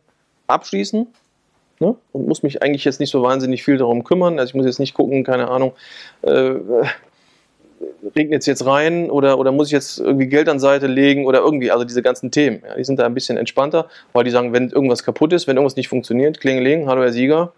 abschließen, 0.48 1.08
ne? 1.86 1.96
und 2.12 2.28
muss 2.28 2.44
mich 2.44 2.62
eigentlich 2.64 2.86
jetzt 2.86 3.00
nicht 3.00 3.12
so 3.12 3.22
wahnsinnig 3.24 3.64
viel 3.64 3.78
darum 3.78 4.04
kümmern. 4.04 4.40
Also 4.40 4.50
ich 4.52 4.56
muss 4.56 4.66
jetzt 4.66 4.80
nicht 4.80 4.94
gucken, 4.94 5.24
keine 5.24 5.50
Ahnung, 5.50 5.74
äh, 6.24 6.54
regnet 8.16 8.42
es 8.42 8.46
jetzt 8.46 8.66
rein 8.66 9.10
oder, 9.10 9.38
oder 9.38 9.52
muss 9.52 9.68
ich 9.68 9.74
jetzt 9.74 10.00
irgendwie 10.00 10.28
Geld 10.28 10.48
an 10.50 10.60
Seite 10.60 10.88
legen 10.88 11.26
oder 11.26 11.40
irgendwie, 11.40 11.72
also 11.72 11.84
diese 11.86 12.02
ganzen 12.02 12.32
Themen. 12.32 12.62
Ja, 12.68 12.76
die 12.76 12.84
sind 12.84 13.00
da 13.00 13.06
ein 13.06 13.14
bisschen 13.14 13.38
entspannter, 13.38 13.88
weil 14.14 14.24
die 14.24 14.32
sagen, 14.32 14.54
wenn 14.54 14.70
irgendwas 14.70 15.04
kaputt 15.04 15.34
ist, 15.34 15.48
wenn 15.48 15.58
irgendwas 15.58 15.76
nicht 15.76 15.90
funktioniert, 15.90 16.40
klingeling, 16.40 16.88
hallo 16.88 17.02
Herr 17.02 17.12
Sieger, 17.12 17.52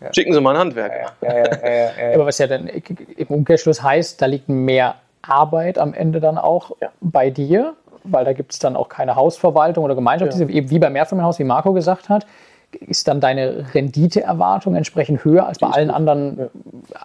Ja. 0.00 0.12
schicken 0.12 0.32
Sie 0.32 0.40
mal 0.40 0.50
einen 0.50 0.60
Handwerker. 0.60 1.12
Ja, 1.22 1.28
ja, 1.28 1.38
ja, 1.38 1.44
ja, 1.62 2.08
ja. 2.10 2.14
Aber 2.14 2.26
was 2.26 2.38
ja 2.38 2.46
dann 2.46 2.68
im 2.68 3.26
Umkehrschluss 3.28 3.82
heißt, 3.82 4.20
da 4.20 4.26
liegt 4.26 4.48
mehr 4.48 4.96
Arbeit 5.22 5.78
am 5.78 5.94
Ende 5.94 6.20
dann 6.20 6.38
auch 6.38 6.72
Ja. 6.80 6.90
bei 7.00 7.30
dir, 7.30 7.74
weil 8.04 8.24
da 8.24 8.32
gibt 8.32 8.52
es 8.52 8.58
dann 8.58 8.76
auch 8.76 8.88
keine 8.88 9.16
Hausverwaltung 9.16 9.84
oder 9.84 9.94
Gemeinschaft, 9.94 10.34
wie 10.38 10.78
beim 10.78 10.92
Mehrfamilienhaus, 10.92 11.38
wie 11.38 11.44
Marco 11.44 11.72
gesagt 11.72 12.08
hat. 12.08 12.26
Ist 12.80 13.08
dann 13.08 13.20
deine 13.20 13.66
Renditeerwartung 13.74 14.74
entsprechend 14.74 15.24
höher 15.24 15.46
als 15.46 15.58
bei 15.58 15.68
allen 15.68 15.90
anderen 15.90 16.50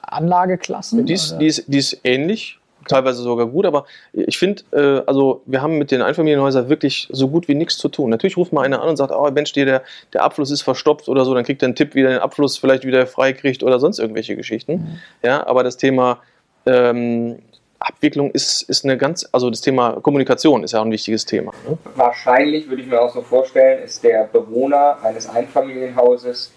Anlageklassen? 0.01 1.05
Die 1.05 1.13
ist, 1.13 1.37
die, 1.39 1.47
ist, 1.47 1.65
die 1.67 1.77
ist 1.77 1.99
ähnlich, 2.03 2.59
teilweise 2.87 3.21
sogar 3.21 3.47
gut, 3.47 3.65
aber 3.65 3.85
ich 4.13 4.37
finde, 4.37 4.63
äh, 4.71 5.03
also 5.05 5.41
wir 5.45 5.61
haben 5.61 5.77
mit 5.77 5.91
den 5.91 6.01
Einfamilienhäusern 6.01 6.69
wirklich 6.69 7.07
so 7.11 7.29
gut 7.29 7.47
wie 7.47 7.55
nichts 7.55 7.77
zu 7.77 7.89
tun. 7.89 8.09
Natürlich 8.09 8.37
ruft 8.37 8.51
mal 8.51 8.63
einer 8.63 8.81
an 8.81 8.89
und 8.89 8.97
sagt, 8.97 9.11
oh 9.11 9.29
Mensch, 9.31 9.53
dir 9.53 9.65
der, 9.65 9.83
der 10.13 10.23
Abfluss 10.23 10.51
ist 10.51 10.61
verstopft 10.61 11.07
oder 11.07 11.25
so, 11.25 11.33
dann 11.33 11.43
kriegt 11.43 11.61
er 11.61 11.67
einen 11.67 11.75
Tipp, 11.75 11.95
wie 11.95 12.01
er 12.01 12.09
den 12.09 12.19
Abfluss 12.19 12.57
vielleicht 12.57 12.85
wieder 12.85 13.05
freikriegt 13.07 13.63
oder 13.63 13.79
sonst 13.79 13.99
irgendwelche 13.99 14.35
Geschichten. 14.35 14.99
Ja, 15.23 15.45
aber 15.45 15.63
das 15.63 15.77
Thema 15.77 16.19
ähm, 16.65 17.39
Abwicklung 17.79 18.31
ist, 18.31 18.63
ist 18.63 18.83
eine 18.83 18.97
ganz, 18.97 19.27
also 19.31 19.49
das 19.49 19.61
Thema 19.61 19.99
Kommunikation 20.01 20.63
ist 20.63 20.73
ja 20.73 20.79
auch 20.79 20.85
ein 20.85 20.91
wichtiges 20.91 21.25
Thema. 21.25 21.53
Ne? 21.67 21.77
Wahrscheinlich 21.95 22.69
würde 22.69 22.81
ich 22.81 22.87
mir 22.87 23.01
auch 23.01 23.13
so 23.13 23.21
vorstellen, 23.21 23.83
ist 23.83 24.03
der 24.03 24.25
Bewohner 24.25 24.97
eines 25.03 25.29
Einfamilienhauses, 25.29 26.51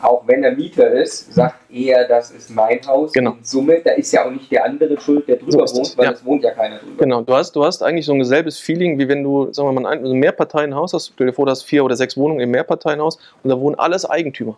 auch 0.00 0.22
wenn 0.26 0.44
er 0.44 0.52
Mieter 0.52 0.90
ist, 0.92 1.32
sagt 1.34 1.70
eher, 1.70 2.06
das 2.06 2.30
ist 2.30 2.50
mein 2.50 2.80
Haus. 2.86 3.12
Genau. 3.12 3.32
In 3.32 3.44
Summe, 3.44 3.80
da 3.84 3.92
ist 3.92 4.12
ja 4.12 4.24
auch 4.24 4.30
nicht 4.30 4.50
der 4.50 4.64
andere 4.64 5.00
schuld, 5.00 5.26
der 5.26 5.36
drüber 5.36 5.66
So 5.66 5.78
wohnt, 5.78 5.98
weil 5.98 6.04
ja. 6.04 6.12
es 6.12 6.24
wohnt 6.24 6.44
ja 6.44 6.52
keiner 6.52 6.78
drüber. 6.78 6.98
Genau, 6.98 7.22
du 7.22 7.34
hast, 7.34 7.52
du 7.56 7.64
hast 7.64 7.82
eigentlich 7.82 8.06
so 8.06 8.12
ein 8.12 8.24
selbes 8.24 8.58
Feeling, 8.58 8.98
wie 8.98 9.08
wenn 9.08 9.24
du, 9.24 9.52
sagen 9.52 9.68
wir 9.68 9.80
mal, 9.80 9.90
ein 9.90 10.12
Mehrparteienhaus 10.12 10.92
hast. 10.92 11.12
Stell 11.14 11.26
dir 11.26 11.32
vor, 11.32 11.46
du 11.46 11.50
hast 11.50 11.64
vier 11.64 11.84
oder 11.84 11.96
sechs 11.96 12.16
Wohnungen 12.16 12.40
im 12.40 12.50
Mehrparteienhaus 12.50 13.18
und 13.42 13.50
da 13.50 13.58
wohnen 13.58 13.76
alles 13.76 14.08
Eigentümer. 14.08 14.56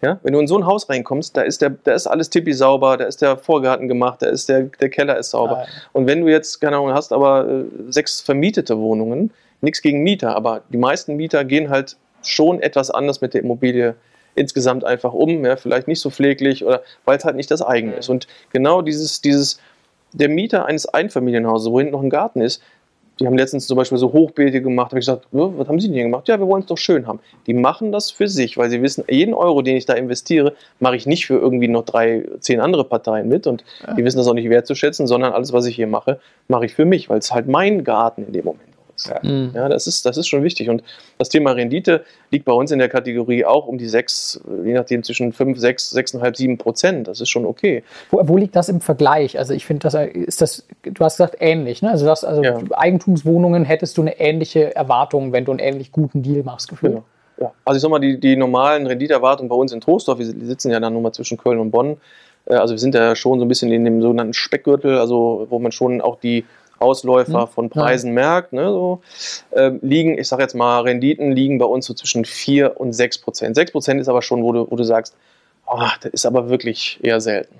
Ja? 0.00 0.18
Wenn 0.22 0.32
du 0.32 0.40
in 0.40 0.46
so 0.46 0.56
ein 0.56 0.66
Haus 0.66 0.88
reinkommst, 0.88 1.36
da 1.36 1.42
ist, 1.42 1.60
der, 1.60 1.70
da 1.70 1.92
ist 1.92 2.06
alles 2.06 2.30
tippi 2.30 2.52
sauber, 2.52 2.96
da 2.96 3.04
ist 3.04 3.20
der 3.20 3.36
Vorgarten 3.36 3.88
gemacht, 3.88 4.22
da 4.22 4.26
ist 4.26 4.48
der, 4.48 4.64
der 4.64 4.88
Keller 4.90 5.18
ist 5.18 5.30
sauber. 5.30 5.58
Ah, 5.58 5.66
Und 5.92 6.06
wenn 6.06 6.20
du 6.20 6.28
jetzt, 6.28 6.60
keine 6.60 6.76
Ahnung, 6.76 6.92
hast 6.92 7.12
aber 7.12 7.48
äh, 7.48 7.64
sechs 7.88 8.20
vermietete 8.20 8.78
Wohnungen, 8.78 9.32
nichts 9.60 9.82
gegen 9.82 10.02
Mieter, 10.02 10.36
aber 10.36 10.62
die 10.68 10.76
meisten 10.76 11.16
Mieter 11.16 11.44
gehen 11.44 11.68
halt 11.70 11.96
schon 12.22 12.60
etwas 12.60 12.90
anders 12.90 13.20
mit 13.20 13.34
der 13.34 13.42
Immobilie 13.42 13.94
insgesamt 14.34 14.84
einfach 14.84 15.12
um, 15.12 15.44
ja, 15.44 15.56
vielleicht 15.56 15.88
nicht 15.88 16.00
so 16.00 16.10
pfleglich 16.10 16.64
oder 16.64 16.82
weil 17.04 17.18
es 17.18 17.24
halt 17.24 17.36
nicht 17.36 17.50
das 17.50 17.60
eigene 17.60 17.94
ist. 17.94 18.08
Und 18.08 18.28
genau 18.52 18.82
dieses, 18.82 19.20
dieses, 19.20 19.60
der 20.12 20.28
Mieter 20.28 20.66
eines 20.66 20.86
Einfamilienhauses, 20.86 21.70
wo 21.70 21.78
hinten 21.78 21.92
noch 21.92 22.02
ein 22.02 22.10
Garten 22.10 22.40
ist, 22.40 22.62
die 23.20 23.26
haben 23.26 23.36
letztens 23.36 23.66
zum 23.66 23.76
Beispiel 23.76 23.98
so 23.98 24.12
Hochbeete 24.12 24.62
gemacht, 24.62 24.90
habe 24.92 25.00
ich 25.00 25.06
gesagt, 25.06 25.26
"Ja, 25.32 25.50
was 25.56 25.68
haben 25.68 25.80
Sie 25.80 25.88
denn 25.88 25.94
hier 25.94 26.04
gemacht? 26.04 26.28
Ja, 26.28 26.38
wir 26.38 26.46
wollen 26.46 26.62
es 26.62 26.66
doch 26.66 26.78
schön 26.78 27.06
haben. 27.06 27.20
Die 27.46 27.54
machen 27.54 27.92
das 27.92 28.10
für 28.10 28.28
sich, 28.28 28.56
weil 28.56 28.70
sie 28.70 28.82
wissen, 28.82 29.04
jeden 29.08 29.34
Euro, 29.34 29.62
den 29.62 29.76
ich 29.76 29.86
da 29.86 29.94
investiere, 29.94 30.54
mache 30.80 30.96
ich 30.96 31.06
nicht 31.06 31.26
für 31.26 31.34
irgendwie 31.38 31.68
noch 31.68 31.84
drei, 31.84 32.24
zehn 32.40 32.60
andere 32.60 32.84
Parteien 32.84 33.28
mit 33.28 33.46
und 33.46 33.64
die 33.96 34.04
wissen 34.04 34.18
das 34.18 34.28
auch 34.28 34.34
nicht 34.34 34.48
wertzuschätzen, 34.50 35.06
sondern 35.06 35.32
alles, 35.32 35.52
was 35.52 35.66
ich 35.66 35.76
hier 35.76 35.86
mache, 35.86 36.20
mache 36.48 36.66
ich 36.66 36.74
für 36.74 36.84
mich, 36.84 37.08
weil 37.08 37.18
es 37.18 37.32
halt 37.32 37.48
mein 37.48 37.84
Garten 37.84 38.24
in 38.26 38.32
dem 38.32 38.44
Moment 38.44 38.62
ist. 38.62 38.67
Ja. 39.06 39.20
Mhm. 39.22 39.52
Ja, 39.54 39.68
das 39.68 39.86
ist, 39.86 40.04
das 40.06 40.16
ist 40.16 40.28
schon 40.28 40.42
wichtig. 40.42 40.68
Und 40.68 40.82
das 41.18 41.28
Thema 41.28 41.52
Rendite 41.52 42.04
liegt 42.30 42.44
bei 42.44 42.52
uns 42.52 42.70
in 42.70 42.78
der 42.78 42.88
Kategorie 42.88 43.44
auch 43.44 43.66
um 43.66 43.78
die 43.78 43.88
6, 43.88 44.40
je 44.64 44.72
nachdem 44.72 45.02
zwischen 45.02 45.32
5, 45.32 45.58
6, 45.58 45.94
6,5, 45.96 46.36
7 46.36 46.58
Prozent. 46.58 47.08
Das 47.08 47.20
ist 47.20 47.28
schon 47.28 47.46
okay. 47.46 47.84
Wo, 48.10 48.20
wo 48.26 48.36
liegt 48.36 48.56
das 48.56 48.68
im 48.68 48.80
Vergleich? 48.80 49.38
Also 49.38 49.54
ich 49.54 49.64
finde, 49.66 49.88
das 49.88 49.94
ist 49.94 50.40
das, 50.40 50.66
du 50.82 51.04
hast 51.04 51.16
gesagt, 51.18 51.36
ähnlich. 51.40 51.82
Ne? 51.82 51.90
Also, 51.90 52.04
du 52.04 52.10
hast, 52.10 52.24
also 52.24 52.42
Ja. 52.42 52.58
Eigentumswohnungen 52.72 53.64
hättest 53.64 53.96
du 53.98 54.02
eine 54.02 54.18
ähnliche 54.18 54.74
Erwartung, 54.74 55.32
wenn 55.32 55.44
du 55.44 55.52
einen 55.52 55.60
ähnlich 55.60 55.92
guten 55.92 56.22
Deal 56.22 56.42
machst, 56.42 56.68
gefühlt. 56.68 56.92
Genau. 56.94 57.04
Ja. 57.40 57.52
Also 57.64 57.76
ich 57.76 57.82
sag 57.82 57.90
mal, 57.90 58.00
die, 58.00 58.18
die 58.18 58.34
normalen 58.36 58.86
Renditeerwartungen 58.86 59.48
bei 59.48 59.54
uns 59.54 59.72
in 59.72 59.80
Troisdorf, 59.80 60.18
wir 60.18 60.26
sitzen 60.26 60.72
ja 60.72 60.80
dann 60.80 60.92
nur 60.92 61.02
mal 61.02 61.12
zwischen 61.12 61.38
Köln 61.38 61.60
und 61.60 61.70
Bonn. 61.70 61.96
Äh, 62.46 62.54
Also 62.54 62.74
wir 62.74 62.78
sind 62.78 62.94
ja 62.94 63.14
schon 63.14 63.38
so 63.38 63.44
ein 63.44 63.48
bisschen 63.48 63.70
in 63.70 63.84
dem 63.84 64.02
sogenannten 64.02 64.34
Speckgürtel, 64.34 64.98
also 64.98 65.46
wo 65.48 65.58
man 65.60 65.70
schon 65.70 66.00
auch 66.00 66.18
die 66.18 66.44
Ausläufer 66.78 67.42
Hm. 67.42 67.48
von 67.48 67.70
Preisen 67.70 68.12
merkt. 68.12 68.52
Ne, 68.52 68.68
so, 68.68 69.00
ähm, 69.52 69.78
liegen, 69.82 70.18
ich 70.18 70.28
sage 70.28 70.42
jetzt 70.42 70.54
mal, 70.54 70.80
Renditen 70.80 71.32
liegen 71.32 71.58
bei 71.58 71.66
uns 71.66 71.86
so 71.86 71.94
zwischen 71.94 72.24
4 72.24 72.80
und 72.80 72.92
6 72.92 73.18
Prozent. 73.18 73.56
6 73.56 73.72
Prozent 73.72 74.00
ist 74.00 74.08
aber 74.08 74.22
schon, 74.22 74.42
wo 74.42 74.52
du, 74.52 74.70
wo 74.70 74.76
du 74.76 74.84
sagst, 74.84 75.14
ah, 75.66 75.92
das 76.00 76.12
ist 76.12 76.26
aber 76.26 76.48
wirklich 76.48 76.98
eher 77.02 77.20
selten. 77.20 77.54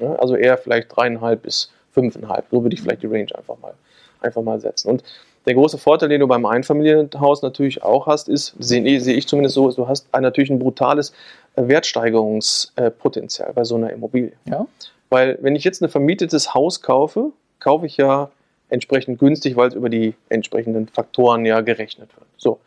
Ne? 0.00 0.16
Also 0.18 0.36
eher 0.36 0.58
vielleicht 0.58 0.94
dreieinhalb 0.94 1.42
bis 1.42 1.70
fünfeinhalb. 1.92 2.46
So 2.50 2.62
würde 2.62 2.74
ich 2.74 2.82
vielleicht 2.82 3.02
die 3.02 3.06
Range 3.06 3.28
einfach 3.34 3.56
mal, 3.60 3.74
einfach 4.20 4.42
mal 4.42 4.60
setzen. 4.60 4.90
Und 4.90 5.04
der 5.46 5.54
große 5.54 5.78
Vorteil, 5.78 6.08
den 6.08 6.20
du 6.20 6.26
beim 6.26 6.46
Einfamilienhaus 6.46 7.42
natürlich 7.42 7.82
auch 7.82 8.06
hast, 8.06 8.28
ist, 8.28 8.54
sehe 8.58 9.00
sehe 9.00 9.14
ich 9.14 9.28
zumindest 9.28 9.54
so, 9.54 9.70
du 9.70 9.86
hast 9.86 10.06
ein, 10.12 10.22
natürlich 10.22 10.50
ein 10.50 10.58
brutales 10.58 11.12
äh, 11.56 11.68
Wertsteigerungspotenzial 11.68 13.52
bei 13.52 13.64
so 13.64 13.76
einer 13.76 13.90
Immobilie. 13.90 14.32
Ja. 14.46 14.66
Weil 15.10 15.38
wenn 15.42 15.54
ich 15.54 15.64
jetzt 15.64 15.82
ein 15.82 15.88
vermietetes 15.88 16.54
Haus 16.54 16.80
kaufe, 16.80 17.30
kaufe 17.60 17.86
ich 17.86 17.96
ja 17.96 18.30
entsprechend 18.74 19.20
günstig, 19.20 19.56
weil 19.56 19.68
es 19.68 19.74
über 19.74 19.88
die 19.88 20.14
entsprechenden 20.28 20.88
Faktoren 20.88 21.46
ja 21.46 21.60
gerechnet 21.60 22.10
wird. 22.16 22.26
So, 22.36 22.58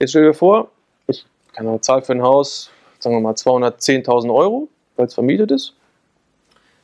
jetzt 0.00 0.10
stell 0.10 0.24
dir 0.24 0.34
vor, 0.34 0.70
ich 1.06 1.24
kann 1.54 1.68
eine 1.68 1.80
Zahl 1.80 2.02
für 2.02 2.12
ein 2.12 2.22
Haus, 2.22 2.70
sagen 2.98 3.14
wir 3.14 3.20
mal 3.20 3.34
210.000 3.34 4.34
Euro, 4.34 4.68
weil 4.96 5.06
es 5.06 5.14
vermietet 5.14 5.52
ist. 5.52 5.74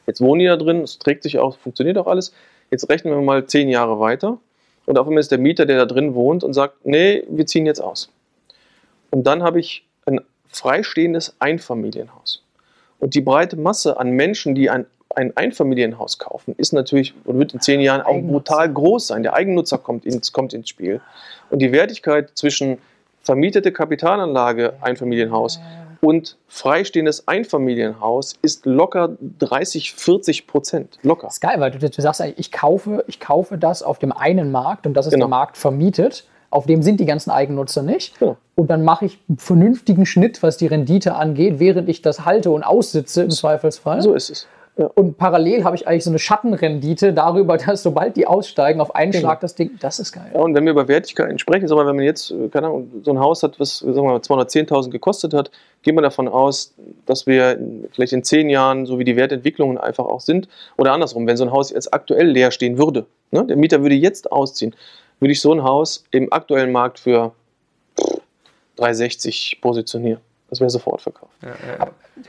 Jetzt 0.07 0.21
wohnen 0.21 0.39
die 0.39 0.47
da 0.47 0.57
drin, 0.57 0.83
es 0.83 0.99
trägt 0.99 1.25
sich 1.25 1.39
auch, 1.39 1.59
funktioniert 1.59 1.99
auch 1.99 2.07
alles. 2.07 2.33
Jetzt 2.71 2.89
rechnen 2.89 3.13
wir 3.13 3.21
mal 3.21 3.47
zehn 3.47 3.69
Jahre 3.69 3.99
weiter 3.99 4.39
und 4.87 4.97
auf 4.97 5.07
einmal 5.07 5.21
ist 5.21 5.33
der 5.33 5.39
Mieter, 5.39 5.67
der 5.67 5.77
da 5.79 5.85
drin 5.85 6.15
wohnt 6.15 6.45
und 6.45 6.55
sagt, 6.55 6.87
nee, 6.87 7.25
wir 7.29 7.47
ziehen 7.47 7.67
jetzt 7.67 7.81
aus. 7.81 8.11
Und 9.11 9.27
dann 9.27 9.43
habe 9.43 9.59
ich 9.59 9.85
ein 10.07 10.21
freistehendes 10.47 11.35
Einfamilienhaus. 11.41 12.45
Und 13.01 13.15
die 13.15 13.21
breite 13.21 13.57
Masse 13.57 13.99
an 13.99 14.11
Menschen, 14.11 14.55
die 14.55 14.71
ein, 14.71 14.87
ein 15.15 15.37
Einfamilienhaus 15.37 16.19
kaufen, 16.19 16.55
ist 16.59 16.73
natürlich 16.73 17.15
und 17.25 17.39
wird 17.39 17.55
in 17.55 17.61
zehn 17.61 17.81
Jahren 17.81 18.03
auch 18.03 18.21
brutal 18.21 18.73
groß 18.73 19.09
sein. 19.09 19.23
Der 19.23 19.35
Eigennutzer 19.35 19.79
kommt 19.79 20.05
ins, 20.05 20.33
kommt 20.33 20.53
ins 20.53 20.69
Spiel. 20.69 21.01
Und 21.51 21.61
die 21.61 21.73
Wertigkeit 21.73 22.31
zwischen 22.35 22.79
vermietete 23.23 23.73
Kapitalanlage, 23.73 24.75
Einfamilienhaus, 24.81 25.61
und 26.01 26.37
freistehendes 26.47 27.27
Einfamilienhaus 27.27 28.35
ist 28.41 28.67
locker 28.67 29.17
30, 29.41 29.95
40 29.95 30.47
Prozent. 30.47 30.99
Locker. 31.03 31.27
Das 31.27 31.35
ist 31.35 31.41
geil, 31.41 31.57
weil 31.59 31.73
du, 31.73 31.79
du 31.79 32.03
sagst 32.03 32.23
ich 32.37 32.53
kaufe, 32.53 33.05
ich 33.09 33.19
kaufe 33.19 33.59
das 33.59 33.83
auf 33.83 33.99
dem 33.99 34.13
einen 34.13 34.53
Markt 34.53 34.87
und 34.87 34.95
das 34.95 35.07
ist 35.07 35.13
Genau. 35.13 35.27
der 35.27 35.31
Markt 35.31 35.57
vermietet. 35.57 36.25
Auf 36.51 36.67
dem 36.67 36.83
sind 36.83 37.01
die 37.01 37.05
ganzen 37.05 37.31
Eigennutzer 37.31 37.83
nicht. 37.83 38.19
Genau. 38.21 38.37
Und 38.55 38.71
dann 38.71 38.83
mache 38.85 39.07
ich 39.07 39.19
einen 39.29 39.39
vernünftigen 39.39 40.07
Schnitt, 40.07 40.43
was 40.43 40.57
die 40.57 40.67
Rendite 40.67 41.15
angeht, 41.15 41.59
während 41.59 41.89
ich 41.89 42.01
das 42.01 42.25
halte 42.25 42.51
und 42.51 42.63
aussitze 42.63 43.25
im 43.25 43.31
Zweifelsfall. 43.31 44.01
So 44.01 44.15
ist 44.15 44.31
es. 44.31 44.47
Ja. 44.79 44.89
Und 44.95 45.19
parallel 45.19 45.65
habe 45.65 45.75
ich 45.75 45.89
eigentlich 45.89 46.05
so 46.05 46.11
eine 46.11 46.21
Schattenrendite 46.21 47.13
darüber, 47.13 47.57
dass 47.67 47.83
sobald 47.83 48.17
die 48.17 48.27
aussteigen, 48.27 48.81
auf 48.81 48.95
einen 48.95 49.11
Genau. 49.11 49.23
Schlag 49.23 49.41
das 49.41 49.57
Ding, 49.57 49.73
das 49.81 49.99
ist 49.99 50.13
geil. 50.13 50.31
Ja, 50.33 50.41
und 50.41 50.55
wenn 50.55 50.65
wir 50.65 50.71
über 50.71 50.87
Wertigkeiten 50.87 51.39
sprechen, 51.39 51.67
sagen 51.67 51.81
wir, 51.81 51.87
wenn 51.87 51.97
man 51.97 52.05
jetzt, 52.05 52.31
äh, 52.31 52.49
keine 52.49 52.69
Ahnung, 52.69 52.91
so 53.03 53.11
ein 53.11 53.19
Haus 53.19 53.43
hat, 53.43 53.59
was 53.59 53.81
sagen 53.81 53.97
wir 53.97 54.05
mal, 54.05 54.21
210.000 54.21 54.91
gekostet 54.91 55.35
hat, 55.35 55.51
gehen 55.83 55.97
wir 55.97 56.03
davon 56.03 56.29
aus, 56.29 56.75
dass 57.07 57.27
wir 57.27 57.59
vielleicht 57.91 58.13
in 58.13 58.23
zehn 58.23 58.49
Jahren, 58.49 58.87
so 58.87 58.99
wie 59.01 59.05
die 59.05 59.17
Wertentwicklungen 59.17 59.79
einfach 59.79 60.05
auch 60.05 60.21
sind, 60.21 60.49
oder 60.77 60.93
andersrum, 60.93 61.27
wenn 61.27 61.37
so 61.37 61.45
ein 61.45 61.53
Haus 61.53 61.71
jetzt 61.71 61.93
aktuell 61.93 62.29
leer 62.29 62.53
stehen 62.53 62.79
würde, 62.79 63.07
ne, 63.33 63.45
der 63.45 63.57
Mieter 63.57 63.83
würde 63.83 63.97
jetzt 63.97 64.31
ausziehen, 64.31 64.75
würde 65.19 65.33
ich 65.33 65.41
so 65.41 65.53
ein 65.53 65.65
Haus 65.65 66.05
im 66.13 66.33
aktuellen 66.33 66.71
Markt 66.71 67.01
für 67.01 67.33
360 68.77 69.59
positionieren. 69.61 70.21
Das 70.51 70.61
wäre 70.61 70.71
sofort 70.71 71.03
verkauft. 71.03 71.33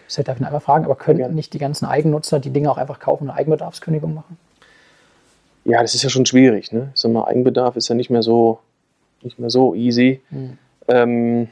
Ich 0.08 0.16
darf 0.16 0.40
ich 0.40 0.46
einmal 0.46 0.60
fragen, 0.60 0.86
aber 0.86 0.96
könnten 0.96 1.20
Gerne. 1.20 1.34
nicht 1.34 1.54
die 1.54 1.58
ganzen 1.58 1.86
Eigennutzer 1.86 2.40
die 2.40 2.50
Dinge 2.50 2.70
auch 2.70 2.78
einfach 2.78 3.00
kaufen 3.00 3.24
und 3.24 3.30
eine 3.30 3.40
Eigenbedarfskündigung 3.40 4.14
machen? 4.14 4.38
Ja, 5.64 5.82
das 5.82 5.96
ist 5.96 6.04
ja 6.04 6.10
schon 6.10 6.26
schwierig. 6.26 6.72
Ne? 6.72 6.92
Ich 6.94 7.02
sag 7.02 7.12
mal, 7.12 7.26
Eigenbedarf 7.26 7.76
ist 7.76 7.88
ja 7.88 7.96
nicht 7.96 8.10
mehr 8.10 8.24
so, 8.24 8.60
nicht 9.22 9.40
mehr 9.40 9.50
so 9.50 9.74
easy. 9.74 10.22
Hm. 10.30 10.58
Ähm, 10.88 11.48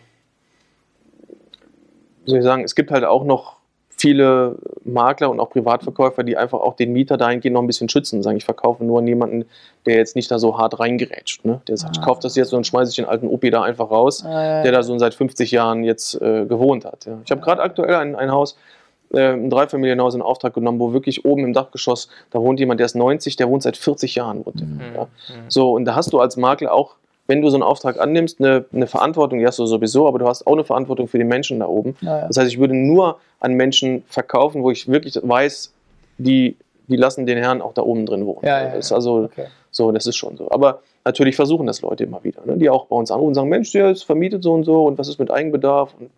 wie 2.25 2.31
soll 2.31 2.39
ich 2.39 2.45
sagen, 2.45 2.63
es 2.63 2.75
gibt 2.75 2.91
halt 2.91 3.05
auch 3.05 3.23
noch 3.23 3.56
viele 3.97 4.55
Makler 4.85 5.29
und 5.31 5.39
auch 5.39 5.49
Privatverkäufer, 5.49 6.23
die 6.23 6.37
einfach 6.37 6.59
auch 6.59 6.75
den 6.75 6.93
Mieter 6.93 7.17
dahingehend 7.17 7.55
noch 7.55 7.61
ein 7.61 7.67
bisschen 7.67 7.89
schützen 7.89 8.21
sagen, 8.21 8.37
ich 8.37 8.45
verkaufe 8.45 8.85
nur 8.85 8.99
an 8.99 9.07
jemanden, 9.07 9.45
der 9.85 9.95
jetzt 9.95 10.15
nicht 10.15 10.29
da 10.29 10.37
so 10.37 10.57
hart 10.57 10.79
reingerätscht. 10.79 11.43
Ne? 11.45 11.61
Der 11.67 11.77
sagt, 11.77 11.97
ich 11.97 12.03
kaufe 12.03 12.21
das 12.21 12.35
jetzt 12.35 12.53
und 12.53 12.57
dann 12.57 12.63
schmeiße 12.63 12.91
ich 12.91 12.95
den 12.95 13.05
alten 13.05 13.27
Opi 13.27 13.49
da 13.49 13.63
einfach 13.63 13.89
raus, 13.89 14.23
Äh. 14.23 14.63
der 14.63 14.71
da 14.71 14.83
so 14.83 14.97
seit 14.99 15.15
50 15.15 15.51
Jahren 15.51 15.83
jetzt 15.83 16.21
äh, 16.21 16.45
gewohnt 16.45 16.85
hat. 16.85 17.05
Ja. 17.05 17.17
Ich 17.25 17.31
habe 17.31 17.41
gerade 17.41 17.61
aktuell 17.61 17.95
ein, 17.95 18.15
ein 18.15 18.31
Haus, 18.31 18.55
äh, 19.13 19.33
ein 19.33 19.49
Dreifamilienhaus 19.49 20.13
in 20.13 20.21
Auftrag 20.21 20.53
genommen, 20.53 20.79
wo 20.79 20.93
wirklich 20.93 21.25
oben 21.25 21.43
im 21.43 21.53
Dachgeschoss, 21.53 22.09
da 22.29 22.39
wohnt 22.39 22.59
jemand, 22.59 22.79
der 22.79 22.85
ist 22.85 22.95
90, 22.95 23.35
der 23.35 23.49
wohnt 23.49 23.63
seit 23.63 23.77
40 23.77 24.13
Jahren. 24.15 24.45
Wohnt 24.45 24.59
der. 24.59 24.67
Ja. 24.95 25.07
So, 25.47 25.71
und 25.73 25.85
da 25.85 25.95
hast 25.95 26.13
du 26.13 26.19
als 26.19 26.37
Makler 26.37 26.71
auch, 26.71 26.95
wenn 27.27 27.41
du 27.41 27.49
so 27.49 27.55
einen 27.57 27.63
Auftrag 27.63 27.99
annimmst, 27.99 28.39
eine, 28.39 28.65
eine 28.73 28.87
Verantwortung, 28.87 29.39
die 29.39 29.45
hast 29.45 29.59
du 29.59 29.65
sowieso, 29.65 30.07
aber 30.07 30.17
du 30.19 30.27
hast 30.27 30.47
auch 30.47 30.53
eine 30.53 30.63
Verantwortung 30.63 31.07
für 31.07 31.17
die 31.17 31.23
Menschen 31.25 31.59
da 31.59 31.67
oben. 31.67 31.95
Ja, 32.01 32.19
ja. 32.21 32.27
Das 32.27 32.37
heißt, 32.37 32.49
ich 32.51 32.59
würde 32.59 32.73
nur 32.75 33.19
an 33.39 33.53
Menschen 33.53 34.03
verkaufen, 34.07 34.63
wo 34.63 34.71
ich 34.71 34.87
wirklich 34.87 35.19
weiß, 35.21 35.73
die, 36.17 36.55
die 36.87 36.95
lassen 36.95 37.25
den 37.25 37.37
Herrn 37.37 37.61
auch 37.61 37.73
da 37.73 37.81
oben 37.83 38.05
drin 38.05 38.25
wohnen. 38.25 38.45
Ja, 38.45 38.65
das 38.69 38.85
ist 38.87 38.91
also 38.91 39.25
Okay. 39.25 39.45
so, 39.71 39.91
das 39.91 40.07
ist 40.07 40.15
schon 40.15 40.37
so. 40.37 40.49
Aber 40.51 40.79
natürlich 41.05 41.35
versuchen 41.35 41.67
das 41.67 41.81
Leute 41.81 42.05
immer 42.05 42.23
wieder, 42.23 42.41
ne? 42.45 42.57
die 42.57 42.69
auch 42.69 42.85
bei 42.85 42.95
uns 42.95 43.11
anrufen 43.11 43.29
und 43.29 43.35
sagen, 43.35 43.49
Mensch, 43.49 43.71
der 43.71 43.91
ist 43.91 44.03
vermietet 44.03 44.43
so 44.43 44.53
und 44.53 44.63
so 44.63 44.85
und 44.85 44.97
was 44.97 45.07
ist 45.07 45.19
mit 45.19 45.29
Eigenbedarf? 45.29 45.93
Und, 45.99 46.09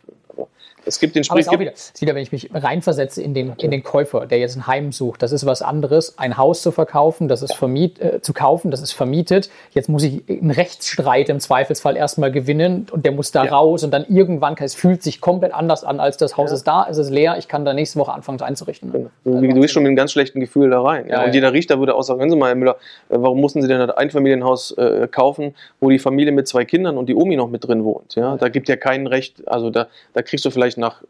es 0.90 1.00
gibt 1.00 1.16
den 1.16 1.22
Aber 1.30 1.42
Sprich, 1.42 1.46
es 1.46 1.48
ist 1.48 1.96
auch 1.98 2.02
wieder, 2.02 2.16
wenn 2.16 2.24
ich 2.24 2.32
mich 2.32 2.50
reinversetze 2.54 3.22
in 3.22 3.34
den, 3.34 3.54
in 3.58 3.72
den 3.72 3.84
Käufer, 3.84 4.26
der 4.26 4.40
jetzt 4.40 4.56
ein 4.58 4.68
Heim 4.68 4.92
sucht, 4.92 5.22
das 5.22 5.32
ist 5.32 5.46
was 5.46 5.62
anderes, 5.62 6.18
ein 6.18 6.38
Haus 6.38 6.62
zu 6.62 6.72
verkaufen, 6.72 7.28
das 7.28 7.42
ist 7.42 7.54
vermiet, 7.56 8.00
äh, 8.00 8.22
zu 8.22 8.34
kaufen, 8.34 8.72
das 8.72 8.82
ist 8.82 8.92
vermietet. 8.92 9.50
Jetzt 9.72 9.88
muss 9.90 10.04
ich 10.04 10.24
einen 10.28 10.52
Rechtsstreit 10.52 11.30
im 11.30 11.40
Zweifelsfall 11.40 11.96
erstmal 11.96 12.32
gewinnen 12.32 12.88
und 12.92 13.06
der 13.06 13.12
muss 13.12 13.32
da 13.32 13.46
Ja. 13.46 13.52
raus 13.52 13.84
und 13.84 13.92
dann 13.92 14.06
irgendwann, 14.10 14.56
es 14.60 14.76
fühlt 14.76 15.04
sich 15.04 15.22
komplett 15.22 15.54
anders 15.54 15.84
an, 15.84 16.00
als 16.00 16.18
das 16.18 16.36
Haus 16.36 16.50
Ja. 16.50 16.56
ist 16.56 16.64
da, 16.68 16.88
es 16.90 16.98
ist 16.98 17.10
leer, 17.10 17.38
ich 17.38 17.48
kann 17.48 17.64
da 17.66 17.74
nächste 17.74 18.00
Woche 18.00 18.12
anfangen 18.12 18.38
es 18.38 18.42
einzurichten. 18.42 18.92
Genau. 18.92 19.10
Du, 19.24 19.40
du 19.40 19.62
gehst 19.62 19.74
schon 19.74 19.84
mit 19.84 19.90
einem 19.90 19.96
ganz 19.96 20.12
schlechten 20.12 20.40
Gefühl 20.40 20.70
da 20.70 20.82
rein. 20.82 21.08
Ja, 21.08 21.24
und 21.24 21.34
jeder 21.34 21.54
Richter 21.54 21.80
würde 21.80 21.96
auch 21.96 22.02
sagen, 22.02 22.20
hören 22.20 22.30
Sie 22.30 22.36
mal, 22.36 22.48
Herr 22.48 22.56
Müller, 22.56 22.78
äh, 23.10 23.16
warum 23.18 23.40
mussten 23.40 23.62
Sie 23.62 23.68
denn 23.68 23.80
ein 23.82 23.92
Einfamilienhaus 23.92 24.72
äh, 24.72 25.08
kaufen, 25.10 25.56
wo 25.80 25.90
die 25.90 26.00
Familie 26.00 26.32
mit 26.32 26.48
zwei 26.48 26.66
Kindern 26.66 26.98
und 26.98 27.08
die 27.08 27.16
Omi 27.16 27.36
noch 27.36 27.50
mit 27.50 27.68
drin 27.68 27.84
wohnt? 27.84 28.16
Ja, 28.16 28.38
da 28.38 28.50
gibt 28.50 28.68
ja 28.70 28.76
kein 28.76 29.08
Recht, 29.08 29.48
also 29.48 29.70
da, 29.70 29.88
da 30.14 30.22
kriegst 30.22 30.46
du 30.46 30.50
vielleicht 30.50 30.78
nach, 30.80 31.04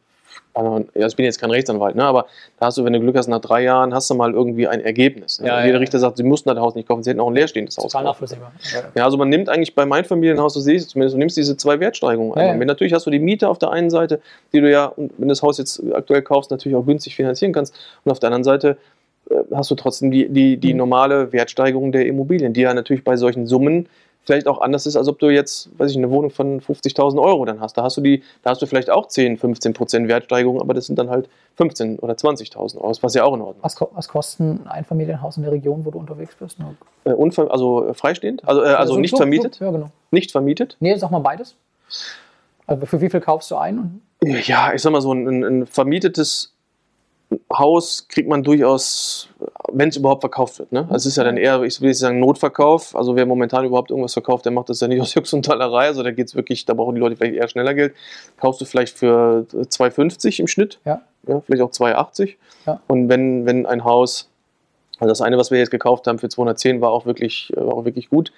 also 0.53 0.83
ich 0.95 1.15
bin 1.15 1.25
jetzt 1.25 1.39
kein 1.39 1.51
Rechtsanwalt, 1.51 1.95
ne, 1.95 2.03
aber 2.03 2.25
da 2.59 2.65
hast 2.65 2.77
du, 2.77 2.83
wenn 2.83 2.91
du 2.91 2.99
Glück 2.99 3.15
hast, 3.15 3.27
nach 3.27 3.39
drei 3.39 3.63
Jahren 3.63 3.93
hast 3.93 4.09
du 4.09 4.15
mal 4.15 4.33
irgendwie 4.33 4.67
ein 4.67 4.81
Ergebnis. 4.81 5.39
Ne? 5.39 5.47
Ja, 5.47 5.61
jeder 5.61 5.75
ja. 5.75 5.79
Richter 5.79 5.99
sagt, 5.99 6.17
Sie 6.17 6.23
mussten 6.23 6.49
das 6.49 6.57
Haus 6.57 6.75
nicht 6.75 6.87
kaufen, 6.87 7.03
Sie 7.03 7.11
hätten 7.11 7.19
auch 7.19 7.29
ein 7.29 7.35
leerstehendes 7.35 7.77
Haus 7.77 7.85
Total 7.85 8.03
nachvollziehbar. 8.03 8.51
Ja, 8.95 9.05
also 9.05 9.17
man 9.17 9.29
nimmt 9.29 9.47
eigentlich 9.47 9.75
beim 9.75 9.91
Einfamilienhaus, 9.91 10.53
so 10.53 10.59
sehe 10.59 10.75
ich 10.75 10.81
es 10.81 10.87
zumindest, 10.89 11.13
du 11.15 11.19
nimmst 11.19 11.37
diese 11.37 11.55
zwei 11.55 11.79
Wertsteigerungen 11.79 12.33
einmal. 12.33 12.57
ja. 12.59 12.65
Natürlich 12.65 12.93
hast 12.93 13.05
du 13.05 13.11
die 13.11 13.19
Miete 13.19 13.47
auf 13.47 13.59
der 13.59 13.71
einen 13.71 13.89
Seite, 13.89 14.19
die 14.51 14.59
du 14.59 14.69
ja, 14.69 14.91
wenn 14.97 15.09
du 15.19 15.27
das 15.27 15.41
Haus 15.43 15.57
jetzt 15.59 15.81
aktuell 15.93 16.23
kaufst, 16.23 16.51
natürlich 16.51 16.75
auch 16.75 16.85
günstig 16.85 17.15
finanzieren 17.15 17.53
kannst. 17.53 17.75
Und 18.03 18.11
auf 18.11 18.19
der 18.19 18.27
anderen 18.27 18.43
Seite 18.43 18.77
äh, 19.29 19.35
hast 19.53 19.71
du 19.71 19.75
trotzdem 19.75 20.11
die, 20.11 20.27
die, 20.29 20.57
die 20.57 20.73
Mhm. 20.73 20.77
normale 20.79 21.31
Wertsteigerung 21.31 21.91
der 21.91 22.05
Immobilien, 22.05 22.53
die 22.53 22.61
ja 22.61 22.73
natürlich 22.73 23.03
bei 23.03 23.15
solchen 23.15 23.45
Summen 23.47 23.87
vielleicht 24.29 24.47
auch 24.47 24.61
anders 24.61 24.85
ist, 24.85 24.95
als 24.95 25.07
ob 25.07 25.17
du 25.17 25.29
jetzt, 25.29 25.69
weiß 25.79 25.89
ich, 25.89 25.97
eine 25.97 26.11
Wohnung 26.11 26.29
von 26.29 26.61
50.000 26.61 27.19
Euro 27.19 27.45
dann 27.45 27.59
hast. 27.61 27.75
Da 27.77 27.83
hast 27.83 27.97
du 27.97 28.01
die, 28.01 28.21
da 28.43 28.51
hast 28.51 28.61
du 28.61 28.67
vielleicht 28.67 28.91
auch 28.91 29.07
10, 29.07 29.37
15 29.37 29.73
Prozent 29.73 30.07
Wertsteigerung, 30.07 30.61
aber 30.61 30.75
das 30.75 30.85
sind 30.85 30.99
dann 30.99 31.09
halt 31.09 31.27
15 31.55 31.97
oder 31.97 32.13
20.000 32.13 32.77
Euro, 32.77 32.93
was 33.01 33.13
ja 33.15 33.23
auch 33.23 33.33
in 33.33 33.41
Ordnung 33.41 33.63
Was, 33.63 33.75
ko- 33.75 33.89
was 33.95 34.07
kostet 34.07 34.41
ein 34.41 34.67
Einfamilienhaus 34.67 35.37
in 35.37 35.43
der 35.43 35.51
Region, 35.51 35.83
wo 35.83 35.89
du 35.89 35.97
unterwegs 35.97 36.35
bist? 36.39 36.57
Ist. 36.59 37.37
Äh, 37.39 37.41
also 37.49 37.87
äh, 37.87 37.93
freistehend, 37.95 38.47
also, 38.47 38.61
äh, 38.61 38.67
also 38.67 38.93
so- 38.93 38.99
nicht 38.99 39.11
so- 39.11 39.17
vermietet, 39.17 39.55
So, 39.55 39.65
ja, 39.65 39.71
genau. 39.71 39.89
nicht 40.11 40.31
vermietet. 40.31 40.77
Nee, 40.79 40.95
sag 40.95 41.09
mal 41.09 41.19
beides. 41.19 41.55
Also 42.67 42.85
für 42.85 43.01
wie 43.01 43.09
viel 43.09 43.19
kaufst 43.21 43.49
du 43.49 43.55
ein? 43.55 44.01
Ja, 44.21 44.73
ich 44.73 44.81
sag 44.83 44.91
mal 44.91 45.01
so, 45.01 45.11
ein- 45.11 45.43
ein 45.43 45.65
vermietetes 45.65 46.53
Haus 47.51 48.07
kriegt 48.09 48.27
man 48.29 48.43
durchaus, 48.43 49.29
wenn 49.73 49.89
es 49.89 49.97
überhaupt 49.97 50.21
verkauft 50.21 50.59
wird. 50.59 50.71
Ne? 50.71 50.81
Also 50.89 50.95
es 50.95 51.05
ist 51.07 51.17
ja 51.17 51.23
dann 51.23 51.37
eher, 51.37 51.61
ich 51.63 51.79
will 51.81 51.89
nicht 51.89 51.99
sagen, 51.99 52.19
Notverkauf. 52.19 52.95
Also 52.95 53.15
wer 53.15 53.25
momentan 53.25 53.65
überhaupt 53.65 53.89
irgendwas 53.91 54.13
verkauft, 54.13 54.45
der 54.45 54.51
macht 54.51 54.69
das 54.69 54.79
ja 54.79 54.87
nicht 54.87 55.01
aus 55.01 55.13
Jux 55.13 55.31
und 55.33 55.45
Tollerei. 55.45 55.85
Also 55.85 56.03
da 56.03 56.11
geht 56.11 56.27
es 56.27 56.35
wirklich, 56.35 56.65
da 56.65 56.73
brauchen 56.73 56.95
die 56.95 57.01
Leute 57.01 57.15
vielleicht 57.15 57.35
eher 57.35 57.47
schneller 57.47 57.73
Geld. 57.73 57.93
Kaufst 58.37 58.61
du 58.61 58.65
vielleicht 58.65 58.97
für 58.97 59.45
2,50 59.51 60.39
im 60.39 60.47
Schnitt, 60.47 60.79
Ja. 60.85 61.01
ja, 61.27 61.41
vielleicht 61.41 61.61
auch 61.61 61.71
2,80. 61.71 62.35
Ja. 62.65 62.81
Und 62.87 63.09
wenn, 63.09 63.45
wenn 63.45 63.65
ein 63.65 63.83
Haus, 63.83 64.29
also 64.99 65.09
das 65.09 65.21
eine, 65.21 65.37
was 65.37 65.51
wir 65.51 65.59
jetzt 65.59 65.71
gekauft 65.71 66.07
haben 66.07 66.19
für 66.19 66.29
210, 66.29 66.81
war 66.81 66.91
auch 66.91 67.05
wirklich, 67.05 67.51
war 67.55 67.73
auch 67.73 67.85
wirklich 67.85 68.09
gut. 68.09 68.31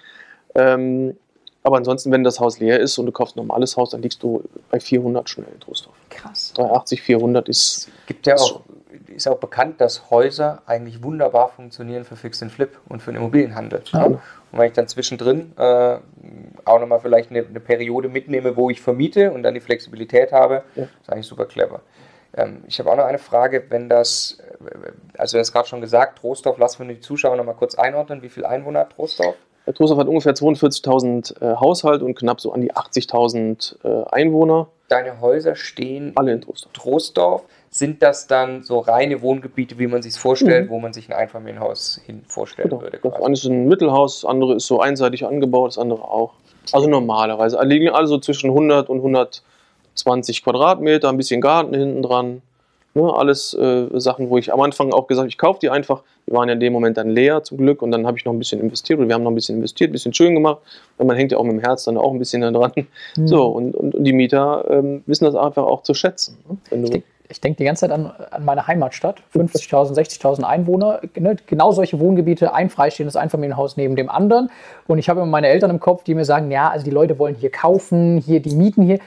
Ähm, 0.54 1.16
aber 1.64 1.76
ansonsten, 1.76 2.10
wenn 2.10 2.24
das 2.24 2.40
Haus 2.40 2.58
leer 2.58 2.80
ist 2.80 2.98
und 2.98 3.06
du 3.06 3.12
kaufst 3.12 3.36
ein 3.36 3.40
normales 3.40 3.76
Haus, 3.76 3.90
dann 3.90 4.02
liegst 4.02 4.22
du 4.22 4.42
bei 4.70 4.80
400 4.80 5.28
schnell 5.28 5.46
in 5.52 5.60
Trostorf. 5.60 5.94
Krass. 6.10 6.52
380, 6.56 7.02
400 7.02 7.48
ist. 7.48 7.88
Gibt 8.06 8.26
ja 8.26 8.36
auch, 8.36 8.62
ist 9.14 9.26
auch 9.28 9.38
bekannt, 9.38 9.80
dass 9.80 10.10
Häuser 10.10 10.62
eigentlich 10.66 11.02
wunderbar 11.02 11.48
funktionieren 11.48 12.04
für 12.04 12.16
Fix 12.16 12.42
and 12.42 12.52
Flip 12.52 12.76
und 12.88 13.02
für 13.02 13.12
den 13.12 13.18
Immobilienhandel. 13.18 13.82
Ja. 13.92 14.04
Und 14.06 14.18
wenn 14.52 14.66
ich 14.66 14.72
dann 14.72 14.88
zwischendrin 14.88 15.52
äh, 15.56 15.96
auch 16.64 16.78
nochmal 16.80 17.00
vielleicht 17.00 17.30
eine, 17.30 17.40
eine 17.46 17.60
Periode 17.60 18.08
mitnehme, 18.08 18.56
wo 18.56 18.70
ich 18.70 18.80
vermiete 18.80 19.32
und 19.32 19.42
dann 19.42 19.54
die 19.54 19.60
Flexibilität 19.60 20.32
habe, 20.32 20.62
Ja. 20.74 20.84
ist 21.00 21.10
eigentlich 21.10 21.26
super 21.26 21.46
clever. 21.46 21.80
Ähm, 22.34 22.64
ich 22.66 22.78
habe 22.78 22.90
auch 22.90 22.96
noch 22.96 23.04
eine 23.04 23.18
Frage, 23.18 23.64
wenn 23.70 23.88
das, 23.88 24.38
äh, 24.64 25.18
also 25.18 25.36
du 25.36 25.40
hast 25.40 25.52
gerade 25.52 25.68
schon 25.68 25.80
gesagt, 25.80 26.18
Trostorf, 26.18 26.56
lass 26.58 26.76
für 26.76 26.84
die 26.84 27.00
Zuschauer 27.00 27.36
nochmal 27.36 27.54
kurz 27.56 27.74
einordnen, 27.74 28.22
wie 28.22 28.28
viele 28.28 28.48
Einwohner 28.48 28.80
hat 28.80 28.90
Trostorf? 28.90 29.36
Trostorf 29.74 30.00
hat 30.00 30.08
ungefähr 30.08 30.34
42.000 30.34 31.40
äh, 31.40 31.54
Haushalte 31.56 32.04
und 32.04 32.16
knapp 32.16 32.40
so 32.40 32.52
an 32.52 32.62
die 32.62 32.72
80.000 32.74 33.76
äh, 33.84 34.04
Einwohner. 34.10 34.68
Deine 34.88 35.20
Häuser 35.20 35.54
stehen 35.54 36.12
Alle 36.16 36.32
in 36.32 36.40
Trostorf. 36.40 36.72
Trostdorf. 36.72 37.42
Sind 37.72 38.02
das 38.02 38.26
dann 38.26 38.62
so 38.62 38.80
reine 38.80 39.22
Wohngebiete, 39.22 39.78
wie 39.78 39.86
man 39.86 40.02
sich 40.02 40.14
vorstellt, 40.14 40.66
mhm. 40.66 40.74
wo 40.74 40.78
man 40.78 40.92
sich 40.92 41.08
ein 41.08 41.14
Einfamilienhaus 41.14 42.00
hin 42.04 42.22
vorstellen 42.28 42.68
genau. 42.68 42.82
würde? 42.82 43.00
Das 43.02 43.14
eine 43.14 43.32
ist 43.32 43.44
ein 43.46 43.66
Mittelhaus, 43.66 44.20
das 44.20 44.30
andere 44.30 44.56
ist 44.56 44.66
so 44.66 44.80
einseitig 44.80 45.24
angebaut, 45.24 45.70
das 45.70 45.78
andere 45.78 46.04
auch. 46.04 46.34
Also 46.70 46.86
normalerweise. 46.86 47.58
Also 47.58 47.68
liegen 47.68 47.88
alle 47.88 48.06
so 48.06 48.18
zwischen 48.18 48.50
100 48.50 48.90
und 48.90 48.98
120 48.98 50.44
Quadratmeter, 50.44 51.08
ein 51.08 51.16
bisschen 51.16 51.40
Garten 51.40 51.74
hinten 51.74 52.02
dran. 52.02 52.42
Ne, 52.94 53.10
alles 53.10 53.54
äh, 53.54 53.86
Sachen, 53.94 54.28
wo 54.28 54.36
ich 54.36 54.52
am 54.52 54.60
Anfang 54.60 54.92
auch 54.92 55.06
gesagt 55.06 55.22
habe, 55.22 55.30
ich 55.30 55.38
kaufe 55.38 55.58
die 55.60 55.70
einfach. 55.70 56.02
Die 56.26 56.32
waren 56.32 56.48
ja 56.48 56.52
in 56.52 56.60
dem 56.60 56.74
Moment 56.74 56.98
dann 56.98 57.08
leer 57.08 57.42
zum 57.42 57.56
Glück 57.56 57.80
und 57.80 57.90
dann 57.90 58.06
habe 58.06 58.18
ich 58.18 58.26
noch 58.26 58.34
ein 58.34 58.38
bisschen 58.38 58.60
investiert 58.60 59.00
und 59.00 59.08
wir 59.08 59.14
haben 59.14 59.22
noch 59.22 59.30
ein 59.30 59.34
bisschen 59.34 59.56
investiert, 59.56 59.88
ein 59.88 59.94
bisschen 59.94 60.12
schön 60.12 60.34
gemacht. 60.34 60.58
Und 60.98 61.06
man 61.06 61.16
hängt 61.16 61.32
ja 61.32 61.38
auch 61.38 61.44
mit 61.44 61.52
dem 61.52 61.60
Herz 61.60 61.84
dann 61.84 61.96
auch 61.96 62.12
ein 62.12 62.18
bisschen 62.18 62.42
dran. 62.52 62.72
Mhm. 63.16 63.28
So, 63.28 63.46
und, 63.46 63.74
und, 63.74 63.94
und, 63.94 64.04
die 64.04 64.12
Mieter 64.12 64.66
ähm, 64.68 65.02
wissen 65.06 65.24
das 65.24 65.34
einfach 65.34 65.64
auch 65.64 65.82
zu 65.84 65.94
schätzen. 65.94 66.36
Ne? 66.46 66.58
Wenn 66.68 66.82
du 66.82 67.02
ich 67.32 67.40
denke 67.40 67.56
die 67.56 67.64
ganze 67.64 67.88
Zeit 67.88 67.92
an, 67.92 68.12
an 68.30 68.44
meine 68.44 68.66
Heimatstadt. 68.66 69.22
50.000, 69.34 69.94
60.000 69.94 70.42
Einwohner. 70.42 71.00
Ne? 71.18 71.36
Genau 71.46 71.72
solche 71.72 71.98
Wohngebiete, 71.98 72.52
ein 72.52 72.68
freistehendes 72.68 73.16
Einfamilienhaus 73.16 73.76
neben 73.76 73.96
dem 73.96 74.10
anderen. 74.10 74.50
Und 74.86 74.98
ich 74.98 75.08
habe 75.08 75.20
immer 75.20 75.30
meine 75.30 75.48
Eltern 75.48 75.70
im 75.70 75.80
Kopf, 75.80 76.04
die 76.04 76.14
mir 76.14 76.26
sagen, 76.26 76.50
ja, 76.50 76.68
also 76.70 76.84
die 76.84 76.90
Leute 76.90 77.18
wollen 77.18 77.34
hier 77.34 77.50
kaufen, 77.50 78.18
hier 78.18 78.40
die 78.40 78.54
mieten 78.54 78.82
hier. 78.82 78.98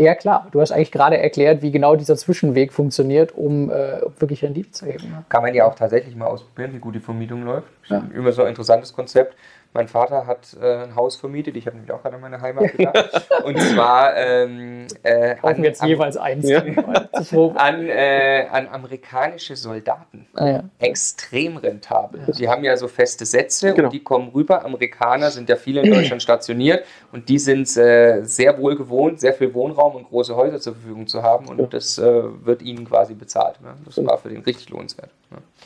Ja 0.00 0.14
klar, 0.14 0.46
du 0.52 0.60
hast 0.60 0.70
eigentlich 0.70 0.92
gerade 0.92 1.18
erklärt, 1.18 1.62
wie 1.62 1.72
genau 1.72 1.96
dieser 1.96 2.16
Zwischenweg 2.16 2.72
funktioniert, 2.72 3.32
um 3.36 3.70
äh, 3.70 4.00
wirklich 4.18 4.44
Rendite 4.44 4.70
zu 4.70 4.86
heben. 4.86 5.10
Ne? 5.10 5.24
Kann 5.28 5.42
man 5.42 5.54
ja 5.54 5.66
auch 5.66 5.74
tatsächlich 5.74 6.14
mal 6.14 6.26
ausprobieren, 6.26 6.72
wie 6.72 6.78
gut 6.78 6.94
die 6.94 7.00
Vermietung 7.00 7.44
läuft. 7.44 7.66
Ja. 7.86 8.04
Immer 8.14 8.30
so 8.30 8.42
ein 8.42 8.48
interessantes 8.48 8.92
Konzept. 8.92 9.34
Mein 9.74 9.86
Vater 9.86 10.26
hat 10.26 10.56
äh, 10.60 10.84
ein 10.84 10.96
Haus 10.96 11.16
vermietet. 11.16 11.56
Ich 11.56 11.66
habe 11.66 11.76
nämlich 11.76 11.92
auch 11.92 12.02
gerade 12.02 12.16
an 12.16 12.22
meine 12.22 12.40
Heimat 12.40 12.72
gedacht. 12.72 13.28
Und 13.44 13.60
zwar 13.60 14.16
ähm, 14.16 14.86
äh, 15.02 15.36
an, 15.42 15.62
jetzt 15.62 15.82
am, 15.82 15.88
jeweils 15.88 16.16
eins 16.16 16.48
ja. 16.48 16.60
an, 17.54 17.86
äh, 17.86 18.46
an 18.50 18.66
amerikanische 18.68 19.56
Soldaten. 19.56 20.26
Ah, 20.34 20.46
ja. 20.46 20.64
Extrem 20.78 21.58
rentabel. 21.58 22.22
Ja. 22.26 22.32
Die 22.32 22.48
haben 22.48 22.64
ja 22.64 22.76
so 22.78 22.88
feste 22.88 23.26
Sätze 23.26 23.74
genau. 23.74 23.88
und 23.88 23.92
die 23.92 24.02
kommen 24.02 24.30
rüber. 24.30 24.64
Amerikaner 24.64 25.30
sind 25.30 25.50
ja 25.50 25.56
viele 25.56 25.82
in 25.82 25.92
Deutschland 25.92 26.22
stationiert 26.22 26.84
und 27.12 27.28
die 27.28 27.38
sind 27.38 27.76
äh, 27.76 28.22
sehr 28.24 28.58
wohl 28.58 28.74
gewohnt, 28.74 29.20
sehr 29.20 29.34
viel 29.34 29.52
Wohnraum 29.52 29.96
und 29.96 30.08
große 30.08 30.34
Häuser 30.34 30.60
zur 30.60 30.74
Verfügung 30.74 31.06
zu 31.06 31.22
haben. 31.22 31.46
Und 31.46 31.74
das 31.74 31.98
äh, 31.98 32.22
wird 32.44 32.62
ihnen 32.62 32.86
quasi 32.86 33.14
bezahlt. 33.14 33.60
Ne? 33.60 33.74
Das 33.84 34.02
war 34.04 34.16
für 34.16 34.30
den 34.30 34.42
richtig 34.42 34.70
lohnenswert. 34.70 35.10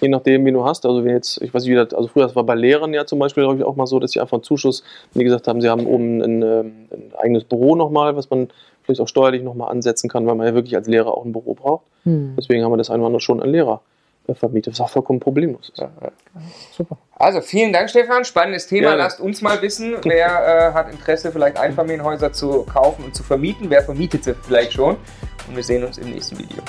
Je 0.00 0.08
nachdem, 0.08 0.44
wie 0.44 0.52
du 0.52 0.64
hast. 0.64 0.84
Also 0.84 1.04
wenn 1.04 1.14
jetzt, 1.14 1.40
ich 1.42 1.54
weiß 1.54 1.62
nicht, 1.62 1.70
wie 1.70 1.76
das, 1.76 1.94
also 1.94 2.08
früher 2.08 2.24
das 2.24 2.34
war 2.34 2.44
bei 2.44 2.54
Lehrern 2.54 2.92
ja 2.92 3.06
zum 3.06 3.18
Beispiel, 3.18 3.44
glaube 3.44 3.58
ich, 3.58 3.64
auch 3.64 3.76
mal 3.76 3.86
so, 3.86 4.00
dass 4.00 4.12
sie 4.12 4.20
einfach 4.20 4.38
einen 4.38 4.42
Zuschuss, 4.42 4.82
die 5.14 5.22
gesagt 5.22 5.46
haben, 5.46 5.60
sie 5.60 5.68
haben 5.68 5.86
oben 5.86 6.20
ein, 6.20 6.42
ähm, 6.42 6.72
ein 6.90 7.12
eigenes 7.16 7.44
Büro 7.44 7.76
nochmal, 7.76 8.16
was 8.16 8.28
man 8.28 8.48
vielleicht 8.82 9.00
auch 9.00 9.08
steuerlich 9.08 9.42
nochmal 9.42 9.70
ansetzen 9.70 10.10
kann, 10.10 10.26
weil 10.26 10.34
man 10.34 10.46
ja 10.46 10.54
wirklich 10.54 10.74
als 10.74 10.88
Lehrer 10.88 11.16
auch 11.16 11.24
ein 11.24 11.32
Büro 11.32 11.54
braucht. 11.54 11.84
Hm. 12.04 12.34
Deswegen 12.36 12.64
haben 12.64 12.72
wir 12.72 12.78
das 12.78 12.90
eine 12.90 12.98
oder 12.98 13.06
andere 13.06 13.20
schon 13.20 13.40
an 13.40 13.50
Lehrer 13.50 13.80
äh, 14.26 14.34
vermietet, 14.34 14.72
was 14.74 14.80
auch 14.80 14.90
vollkommen 14.90 15.20
problemlos 15.20 15.68
ist. 15.68 15.78
Ja, 15.78 15.90
ja. 16.00 16.10
Super. 16.72 16.96
Also 17.14 17.40
vielen 17.40 17.72
Dank, 17.72 17.88
Stefan. 17.88 18.24
Spannendes 18.24 18.66
Thema. 18.66 18.90
Ja. 18.90 18.94
Lasst 18.94 19.20
uns 19.20 19.42
mal 19.42 19.62
wissen, 19.62 19.94
wer 20.02 20.70
äh, 20.70 20.72
hat 20.72 20.90
Interesse, 20.90 21.30
vielleicht 21.30 21.56
Einfamilienhäuser 21.56 22.32
zu 22.32 22.64
kaufen 22.64 23.04
und 23.04 23.14
zu 23.14 23.22
vermieten. 23.22 23.70
Wer 23.70 23.82
vermietet 23.82 24.24
sie 24.24 24.34
vielleicht 24.34 24.72
schon? 24.72 24.96
Und 25.48 25.56
wir 25.56 25.62
sehen 25.62 25.84
uns 25.84 25.98
im 25.98 26.10
nächsten 26.10 26.38
Video. 26.38 26.62